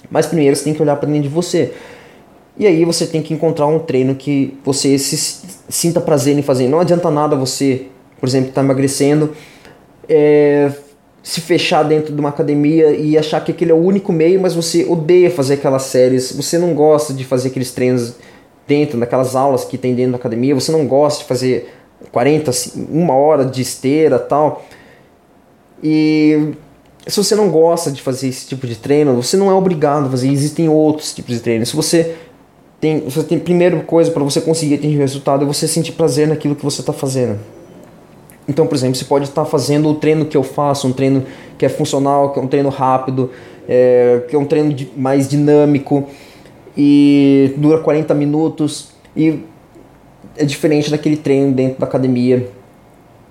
Mas 0.09 0.25
primeiro 0.25 0.55
você 0.55 0.63
tem 0.63 0.73
que 0.73 0.81
olhar 0.81 0.95
para 0.95 1.07
dentro 1.07 1.23
de 1.23 1.29
você. 1.29 1.73
E 2.57 2.65
aí 2.65 2.85
você 2.85 3.05
tem 3.05 3.21
que 3.21 3.33
encontrar 3.33 3.67
um 3.67 3.79
treino 3.79 4.15
que 4.15 4.57
você 4.63 4.97
se 4.97 5.44
sinta 5.69 5.99
prazer 5.99 6.37
em 6.37 6.41
fazer. 6.41 6.67
Não 6.67 6.79
adianta 6.79 7.09
nada 7.09 7.35
você, 7.35 7.87
por 8.19 8.27
exemplo, 8.27 8.49
estar 8.49 8.61
tá 8.61 8.65
emagrecendo, 8.65 9.31
é, 10.07 10.71
se 11.23 11.41
fechar 11.41 11.83
dentro 11.83 12.13
de 12.13 12.19
uma 12.19 12.29
academia 12.29 12.91
e 12.91 13.17
achar 13.17 13.43
que 13.43 13.51
aquele 13.51 13.71
é 13.71 13.73
o 13.73 13.83
único 13.83 14.13
meio, 14.13 14.39
mas 14.39 14.53
você 14.53 14.85
odeia 14.85 15.31
fazer 15.31 15.55
aquelas 15.55 15.83
séries, 15.83 16.31
você 16.31 16.57
não 16.57 16.73
gosta 16.73 17.13
de 17.13 17.23
fazer 17.23 17.49
aqueles 17.49 17.71
treinos 17.71 18.15
dentro 18.67 18.99
daquelas 18.99 19.35
aulas 19.35 19.63
que 19.63 19.77
tem 19.77 19.95
dentro 19.95 20.11
da 20.11 20.17
academia, 20.17 20.53
você 20.53 20.71
não 20.71 20.85
gosta 20.85 21.21
de 21.21 21.27
fazer 21.27 21.73
40, 22.11 22.51
uma 22.89 23.15
hora 23.15 23.45
de 23.45 23.61
esteira 23.61 24.19
tal. 24.19 24.65
E 25.83 26.53
se 27.07 27.17
você 27.17 27.35
não 27.35 27.49
gosta 27.49 27.91
de 27.91 28.01
fazer 28.01 28.27
esse 28.27 28.47
tipo 28.47 28.65
de 28.65 28.75
treino, 28.75 29.15
você 29.15 29.37
não 29.37 29.49
é 29.49 29.53
obrigado 29.53 30.07
a 30.07 30.09
fazer, 30.09 30.29
existem 30.29 30.67
outros 30.69 31.13
tipos 31.13 31.33
de 31.33 31.41
treino. 31.41 31.65
Se 31.65 31.75
você 31.75 32.15
tem, 32.85 32.99
você 32.99 33.23
tem 33.23 33.39
primeira 33.39 33.79
coisa 33.79 34.11
para 34.11 34.23
você 34.23 34.39
conseguir 34.39 34.75
atingir 34.75 34.97
resultado 34.97 35.43
é 35.43 35.47
você 35.47 35.67
sentir 35.67 35.93
prazer 35.93 36.27
naquilo 36.27 36.55
que 36.55 36.63
você 36.63 36.81
está 36.81 36.93
fazendo. 36.93 37.39
Então, 38.47 38.67
por 38.67 38.75
exemplo, 38.75 38.95
você 38.95 39.05
pode 39.05 39.25
estar 39.25 39.43
fazendo 39.43 39.89
o 39.89 39.95
treino 39.95 40.23
que 40.25 40.37
eu 40.37 40.43
faço, 40.43 40.87
um 40.87 40.93
treino 40.93 41.25
que 41.57 41.65
é 41.65 41.69
funcional, 41.69 42.31
que 42.31 42.37
é 42.37 42.41
um 42.43 42.47
treino 42.47 42.69
rápido, 42.69 43.31
é, 43.67 44.21
que 44.29 44.35
é 44.35 44.39
um 44.39 44.45
treino 44.45 44.75
mais 44.95 45.27
dinâmico 45.27 46.07
e 46.77 47.55
dura 47.57 47.79
40 47.79 48.13
minutos 48.13 48.89
e 49.17 49.39
é 50.37 50.45
diferente 50.45 50.91
daquele 50.91 51.17
treino 51.17 51.53
dentro 51.53 51.79
da 51.79 51.87
academia 51.87 52.47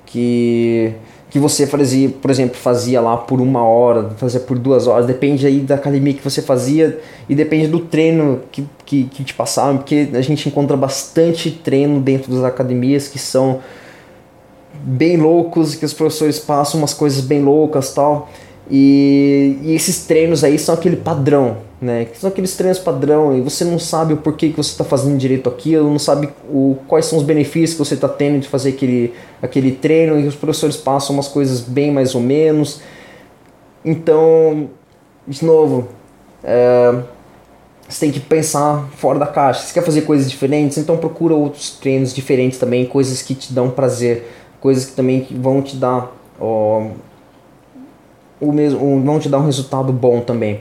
que 0.05 0.95
que 1.35 1.39
você 1.41 1.67
fazia, 1.67 2.11
por 2.11 2.31
exemplo, 2.31 2.57
fazia 2.57 3.01
lá 3.01 3.17
por 3.17 3.41
uma 3.41 3.61
hora, 3.61 4.11
fazia 4.19 4.39
por 4.39 4.57
duas 4.57 4.87
horas, 4.87 5.05
depende 5.05 5.45
aí 5.45 5.59
da 5.59 5.75
academia 5.75 6.15
que 6.15 6.23
você 6.23 6.41
fazia 6.41 7.01
e 7.29 7.35
depende 7.35 7.67
do 7.67 7.81
treino 7.81 8.43
que, 8.53 8.65
que, 8.87 9.03
que 9.07 9.25
te 9.25 9.35
passavam, 9.35 9.79
porque 9.79 10.11
a 10.15 10.21
gente 10.21 10.49
encontra 10.49 10.77
bastante 10.77 11.51
treino 11.51 12.01
dentro 12.01 12.33
das 12.33 12.45
academias 12.45 13.09
que 13.09 13.19
são 13.19 13.59
bem 14.75 15.17
loucos, 15.17 15.75
que 15.75 15.85
os 15.85 15.93
professores 15.93 16.39
passam 16.39 16.79
umas 16.81 16.95
coisas 16.95 17.21
bem 17.21 17.43
loucas 17.43 17.93
tal. 17.93 18.31
E, 18.71 19.59
e, 19.63 19.75
esses 19.75 20.07
treinos 20.07 20.43
aí 20.43 20.59
são 20.59 20.75
aquele 20.75 20.97
padrão, 20.97 21.59
né? 21.81 22.07
São 22.15 22.31
aqueles 22.31 22.57
treinos 22.57 22.79
padrão 22.79 23.37
e 23.37 23.41
você 23.43 23.65
não 23.65 23.79
sabe 23.79 24.15
o 24.15 24.17
porquê 24.17 24.49
que 24.49 24.57
você 24.57 24.71
está 24.71 24.85
fazendo 24.85 25.19
direito 25.19 25.49
aquilo, 25.49 25.91
não 25.91 25.99
sabe 25.99 26.31
o, 26.49 26.77
quais 26.89 27.05
são 27.05 27.19
os 27.19 27.25
benefícios 27.25 27.73
que 27.73 27.79
você 27.79 27.95
está 27.95 28.09
tendo 28.09 28.41
de 28.41 28.49
fazer 28.49 28.71
aquele, 28.71 29.13
aquele 29.43 29.73
treino 29.73 30.19
e 30.19 30.27
os 30.27 30.35
professores 30.35 30.77
passam 30.77 31.15
umas 31.15 31.29
coisas 31.29 31.61
bem 31.61 31.93
mais 31.93 32.15
ou 32.15 32.23
menos. 32.23 32.81
Então, 33.85 34.71
de 35.29 35.45
novo, 35.45 35.89
é, 36.43 37.03
você 37.87 38.07
tem 38.07 38.11
que 38.11 38.21
pensar 38.21 38.89
fora 38.97 39.19
da 39.19 39.27
caixa. 39.27 39.61
Você 39.61 39.75
quer 39.75 39.85
fazer 39.85 40.03
coisas 40.03 40.31
diferentes, 40.31 40.79
então 40.79 40.97
procura 40.97 41.35
outros 41.35 41.73
treinos 41.73 42.15
diferentes 42.15 42.59
também, 42.59 42.87
coisas 42.87 43.21
que 43.21 43.35
te 43.35 43.53
dão 43.53 43.69
prazer 43.69 44.25
coisas 44.65 44.87
que 44.87 44.93
também 44.93 45.27
vão 45.31 45.61
te 45.61 45.77
dar 45.77 46.11
ó, 46.41 46.87
o 48.49 48.53
mesmo, 48.53 49.01
vão 49.03 49.19
te 49.19 49.29
dar 49.29 49.39
um 49.39 49.47
resultado 49.47 49.93
bom 49.93 50.21
também. 50.21 50.61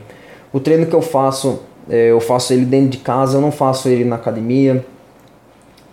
O 0.52 0.60
treino 0.60 0.86
que 0.86 0.94
eu 0.94 1.02
faço, 1.02 1.60
é, 1.90 2.12
eu 2.12 2.20
faço 2.20 2.54
ele 2.54 2.66
dentro 2.66 2.90
de 2.90 2.98
casa, 3.00 3.38
eu 3.38 3.42
não 3.42 3.52
faço 3.52 3.90
ele 3.90 4.04
na 4.04 4.16
academia 4.16 4.86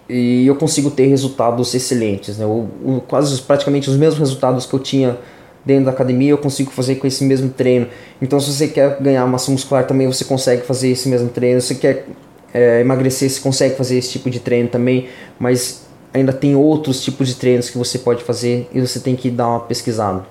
e 0.09 0.47
eu 0.47 0.57
consigo 0.57 0.91
ter 0.91 1.07
resultados 1.07 1.73
excelentes, 1.75 2.37
né? 2.37 2.45
O, 2.45 3.03
quase 3.07 3.41
praticamente 3.43 3.89
os 3.89 3.97
mesmos 3.97 4.19
resultados 4.19 4.67
que 4.67 4.75
eu 4.75 4.81
tinha 4.81 5.17
dentro 5.65 5.85
da 5.85 5.91
academia 5.91 6.31
eu 6.31 6.39
consigo 6.39 6.71
fazer 6.71 6.97
com 6.97 7.07
esse 7.07 7.25
mesmo 7.25 7.51
treino. 7.51 7.87
Então, 8.21 8.41
se 8.41 8.53
você 8.53 8.69
quer 8.69 8.99
ganhar 9.01 9.27
massa 9.27 9.51
muscular 9.51 9.87
também, 9.87 10.07
você 10.07 10.25
consegue 10.25 10.63
fazer 10.63 10.89
esse 10.89 11.09
mesmo 11.09 11.29
treino. 11.29 11.61
Se 11.61 11.69
você 11.69 11.75
quer 11.77 12.07
é, 12.53 12.81
emagrecer, 12.81 13.31
você 13.31 13.41
consegue 13.41 13.77
fazer 13.77 13.99
esse 13.99 14.11
tipo 14.11 14.29
de 14.29 14.41
treino 14.41 14.69
também, 14.69 15.09
mas 15.39 15.87
ainda 16.13 16.33
tem 16.33 16.57
outros 16.57 17.03
tipos 17.03 17.29
de 17.29 17.37
treinos 17.37 17.71
que 17.71 17.79
você 17.79 17.99
pode 17.99 18.25
fazer 18.25 18.69
e 18.73 18.81
você 18.81 18.99
tem 18.99 19.15
que 19.15 19.31
dar 19.31 19.49
uma 19.49 19.61
pesquisada. 19.61 20.25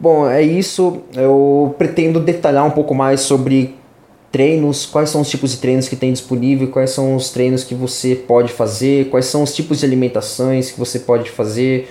Bom, 0.00 0.30
é 0.30 0.42
isso. 0.42 1.02
Eu 1.14 1.74
pretendo 1.76 2.20
detalhar 2.20 2.64
um 2.64 2.70
pouco 2.70 2.94
mais 2.94 3.20
sobre 3.20 3.74
treinos, 4.30 4.86
quais 4.86 5.10
são 5.10 5.22
os 5.22 5.28
tipos 5.28 5.52
de 5.52 5.56
treinos 5.56 5.88
que 5.88 5.96
tem 5.96 6.12
disponível, 6.12 6.68
quais 6.68 6.90
são 6.90 7.16
os 7.16 7.30
treinos 7.30 7.64
que 7.64 7.74
você 7.74 8.14
pode 8.14 8.52
fazer, 8.52 9.08
quais 9.10 9.26
são 9.26 9.42
os 9.42 9.54
tipos 9.54 9.80
de 9.80 9.86
alimentações 9.86 10.70
que 10.70 10.78
você 10.78 10.98
pode 10.98 11.30
fazer, 11.30 11.88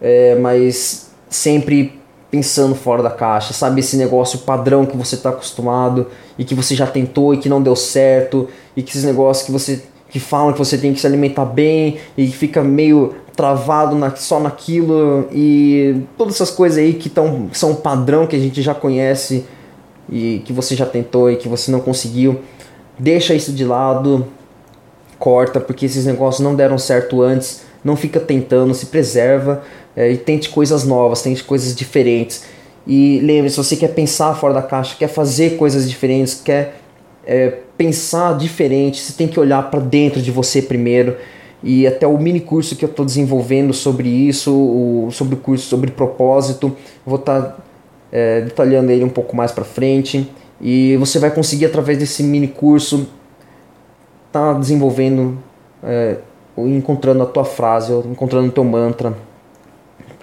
é, 0.00 0.36
mas 0.36 1.10
sempre 1.28 2.00
pensando 2.30 2.74
fora 2.74 3.02
da 3.02 3.10
caixa, 3.10 3.52
sabe? 3.52 3.80
Esse 3.80 3.96
negócio 3.96 4.40
padrão 4.40 4.86
que 4.86 4.96
você 4.96 5.16
está 5.16 5.30
acostumado 5.30 6.06
e 6.38 6.44
que 6.44 6.54
você 6.54 6.74
já 6.74 6.86
tentou 6.86 7.34
e 7.34 7.38
que 7.38 7.48
não 7.48 7.62
deu 7.62 7.74
certo, 7.74 8.48
e 8.76 8.82
que 8.82 8.90
esses 8.90 9.04
negócios 9.04 9.44
que 9.44 9.52
você 9.52 9.82
que 10.08 10.20
falam 10.20 10.52
que 10.52 10.58
você 10.58 10.78
tem 10.78 10.94
que 10.94 11.00
se 11.00 11.06
alimentar 11.06 11.44
bem 11.44 11.98
e 12.16 12.28
fica 12.28 12.62
meio 12.62 13.14
travado 13.36 13.94
na, 13.94 14.16
só 14.16 14.40
naquilo 14.40 15.28
e 15.30 16.02
todas 16.16 16.34
essas 16.36 16.50
coisas 16.50 16.78
aí 16.78 16.94
que 16.94 17.10
tão, 17.10 17.50
são 17.52 17.74
padrão 17.74 18.26
que 18.26 18.34
a 18.34 18.38
gente 18.38 18.62
já 18.62 18.74
conhece 18.74 19.44
e 20.10 20.42
que 20.44 20.52
você 20.52 20.74
já 20.74 20.86
tentou 20.86 21.30
e 21.30 21.36
que 21.36 21.46
você 21.46 21.70
não 21.70 21.80
conseguiu, 21.80 22.40
deixa 22.98 23.34
isso 23.34 23.52
de 23.52 23.64
lado, 23.64 24.26
corta, 25.18 25.60
porque 25.60 25.84
esses 25.86 26.06
negócios 26.06 26.42
não 26.42 26.54
deram 26.54 26.78
certo 26.78 27.20
antes, 27.20 27.62
não 27.84 27.94
fica 27.94 28.18
tentando, 28.18 28.74
se 28.74 28.86
preserva 28.86 29.62
é, 29.94 30.10
e 30.10 30.16
tente 30.16 30.48
coisas 30.48 30.84
novas, 30.84 31.22
tente 31.22 31.44
coisas 31.44 31.74
diferentes. 31.74 32.44
E 32.86 33.20
lembre, 33.20 33.50
se 33.50 33.56
você 33.56 33.76
quer 33.76 33.88
pensar 33.88 34.34
fora 34.34 34.54
da 34.54 34.62
caixa, 34.62 34.96
quer 34.98 35.08
fazer 35.08 35.56
coisas 35.56 35.88
diferentes, 35.88 36.40
quer 36.42 36.80
é, 37.26 37.52
pensar 37.76 38.36
diferente, 38.38 39.00
você 39.00 39.12
tem 39.12 39.26
que 39.28 39.38
olhar 39.38 39.70
para 39.70 39.80
dentro 39.80 40.22
de 40.22 40.30
você 40.30 40.62
primeiro 40.62 41.16
e 41.62 41.86
até 41.86 42.06
o 42.06 42.18
mini 42.18 42.40
curso 42.40 42.76
que 42.76 42.84
eu 42.84 42.88
estou 42.88 43.04
desenvolvendo 43.04 43.72
sobre 43.72 44.08
isso, 44.08 44.52
o, 44.52 45.08
sobre 45.10 45.34
o 45.34 45.38
curso 45.38 45.66
sobre 45.66 45.90
propósito, 45.90 46.76
vou 47.04 47.18
estar 47.18 47.42
tá, 47.42 47.56
é, 48.12 48.42
detalhando 48.42 48.90
ele 48.92 49.04
um 49.04 49.08
pouco 49.08 49.34
mais 49.34 49.52
para 49.52 49.64
frente 49.64 50.30
e 50.60 50.96
você 50.96 51.18
vai 51.18 51.30
conseguir 51.30 51.66
através 51.66 51.98
desse 51.98 52.22
mini 52.22 52.48
curso 52.48 53.08
estar 54.26 54.52
tá 54.54 54.58
desenvolvendo, 54.58 55.38
é, 55.82 56.18
encontrando 56.56 57.22
a 57.22 57.26
tua 57.26 57.44
frase, 57.44 57.92
encontrando 57.92 58.48
o 58.48 58.52
teu 58.52 58.64
mantra, 58.64 59.14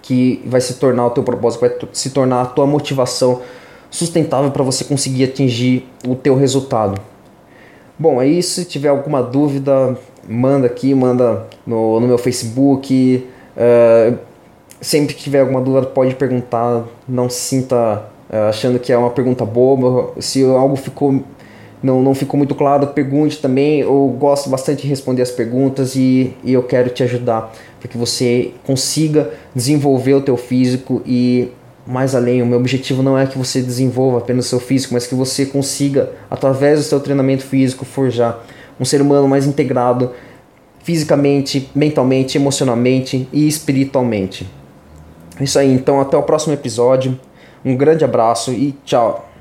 que 0.02 0.42
vai 0.46 0.62
se 0.62 0.76
tornar 0.76 1.08
o 1.08 1.10
teu 1.12 1.24
propósito, 1.24 1.62
vai 1.62 1.72
se 1.94 2.10
tornar 2.10 2.42
a 2.42 2.46
tua 2.46 2.68
motivação 2.68 3.42
sustentável 3.90 4.52
para 4.52 4.64
você 4.64 4.84
conseguir 4.84 5.24
atingir 5.26 5.88
o 6.08 6.16
teu 6.16 6.36
resultado. 6.36 7.00
Bom, 7.98 8.22
é 8.22 8.28
isso. 8.28 8.56
Se 8.56 8.66
tiver 8.66 8.90
alguma 8.90 9.22
dúvida, 9.22 9.98
manda 10.28 10.68
aqui, 10.68 10.94
manda 10.94 11.46
no, 11.66 12.00
no 12.00 12.08
meu 12.08 12.18
Facebook. 12.18 13.28
Uh, 13.56 14.18
sempre 14.82 15.14
que 15.14 15.24
tiver 15.24 15.42
alguma 15.42 15.62
dúvida, 15.62 15.88
pode 15.88 16.16
perguntar. 16.16 16.86
Não 17.08 17.30
se 17.30 17.40
sinta 17.40 18.04
uh, 18.30 18.50
achando 18.50 18.80
que 18.80 18.92
é 18.92 18.98
uma 18.98 19.10
pergunta 19.10 19.46
boba. 19.46 20.12
Se 20.20 20.44
algo 20.44 20.76
ficou 20.76 21.24
não, 21.84 22.02
não 22.02 22.16
ficou 22.16 22.38
muito 22.38 22.56
claro, 22.56 22.88
pergunte 22.88 23.40
também. 23.40 23.82
Eu 23.82 24.16
gosto 24.18 24.50
bastante 24.50 24.84
de 24.84 24.88
responder 24.88 25.22
as 25.22 25.32
perguntas 25.32 25.96
e, 25.96 26.34
e 26.42 26.54
eu 26.54 26.64
quero 26.64 26.90
te 26.90 27.04
ajudar 27.04 27.54
para 27.80 27.90
que 27.90 27.98
você 27.98 28.54
consiga 28.64 29.30
desenvolver 29.54 30.14
o 30.14 30.22
teu 30.22 30.38
físico 30.38 31.02
e 31.06 31.50
mais 31.86 32.16
além. 32.16 32.42
O 32.42 32.46
meu 32.46 32.58
objetivo 32.58 33.04
não 33.04 33.18
é 33.18 33.28
que 33.28 33.38
você 33.38 33.62
desenvolva 33.62 34.20
apenas 34.20 34.46
o 34.46 34.50
seu 34.50 34.60
físico, 34.62 34.94
mas 34.94 35.06
que 35.06 35.14
você 35.14 35.46
consiga, 35.46 36.10
através 36.32 36.80
do 36.80 36.84
seu 36.84 37.02
treinamento 37.02 37.44
físico, 37.44 37.84
forjar 37.84 38.40
um 38.84 38.86
ser 38.86 39.02
humano 39.02 39.28
mais 39.28 39.48
integrado 39.48 40.12
fisicamente, 40.84 41.70
mentalmente, 41.74 42.38
emocionalmente 42.38 43.28
e 43.32 43.48
espiritualmente. 43.48 44.48
É 45.40 45.44
isso 45.44 45.58
aí, 45.58 45.74
então 45.74 46.00
até 46.00 46.18
o 46.18 46.24
próximo 46.24 46.54
episódio. 46.54 47.18
Um 47.66 47.76
grande 47.76 48.04
abraço 48.04 48.52
e 48.52 48.74
tchau! 48.86 49.33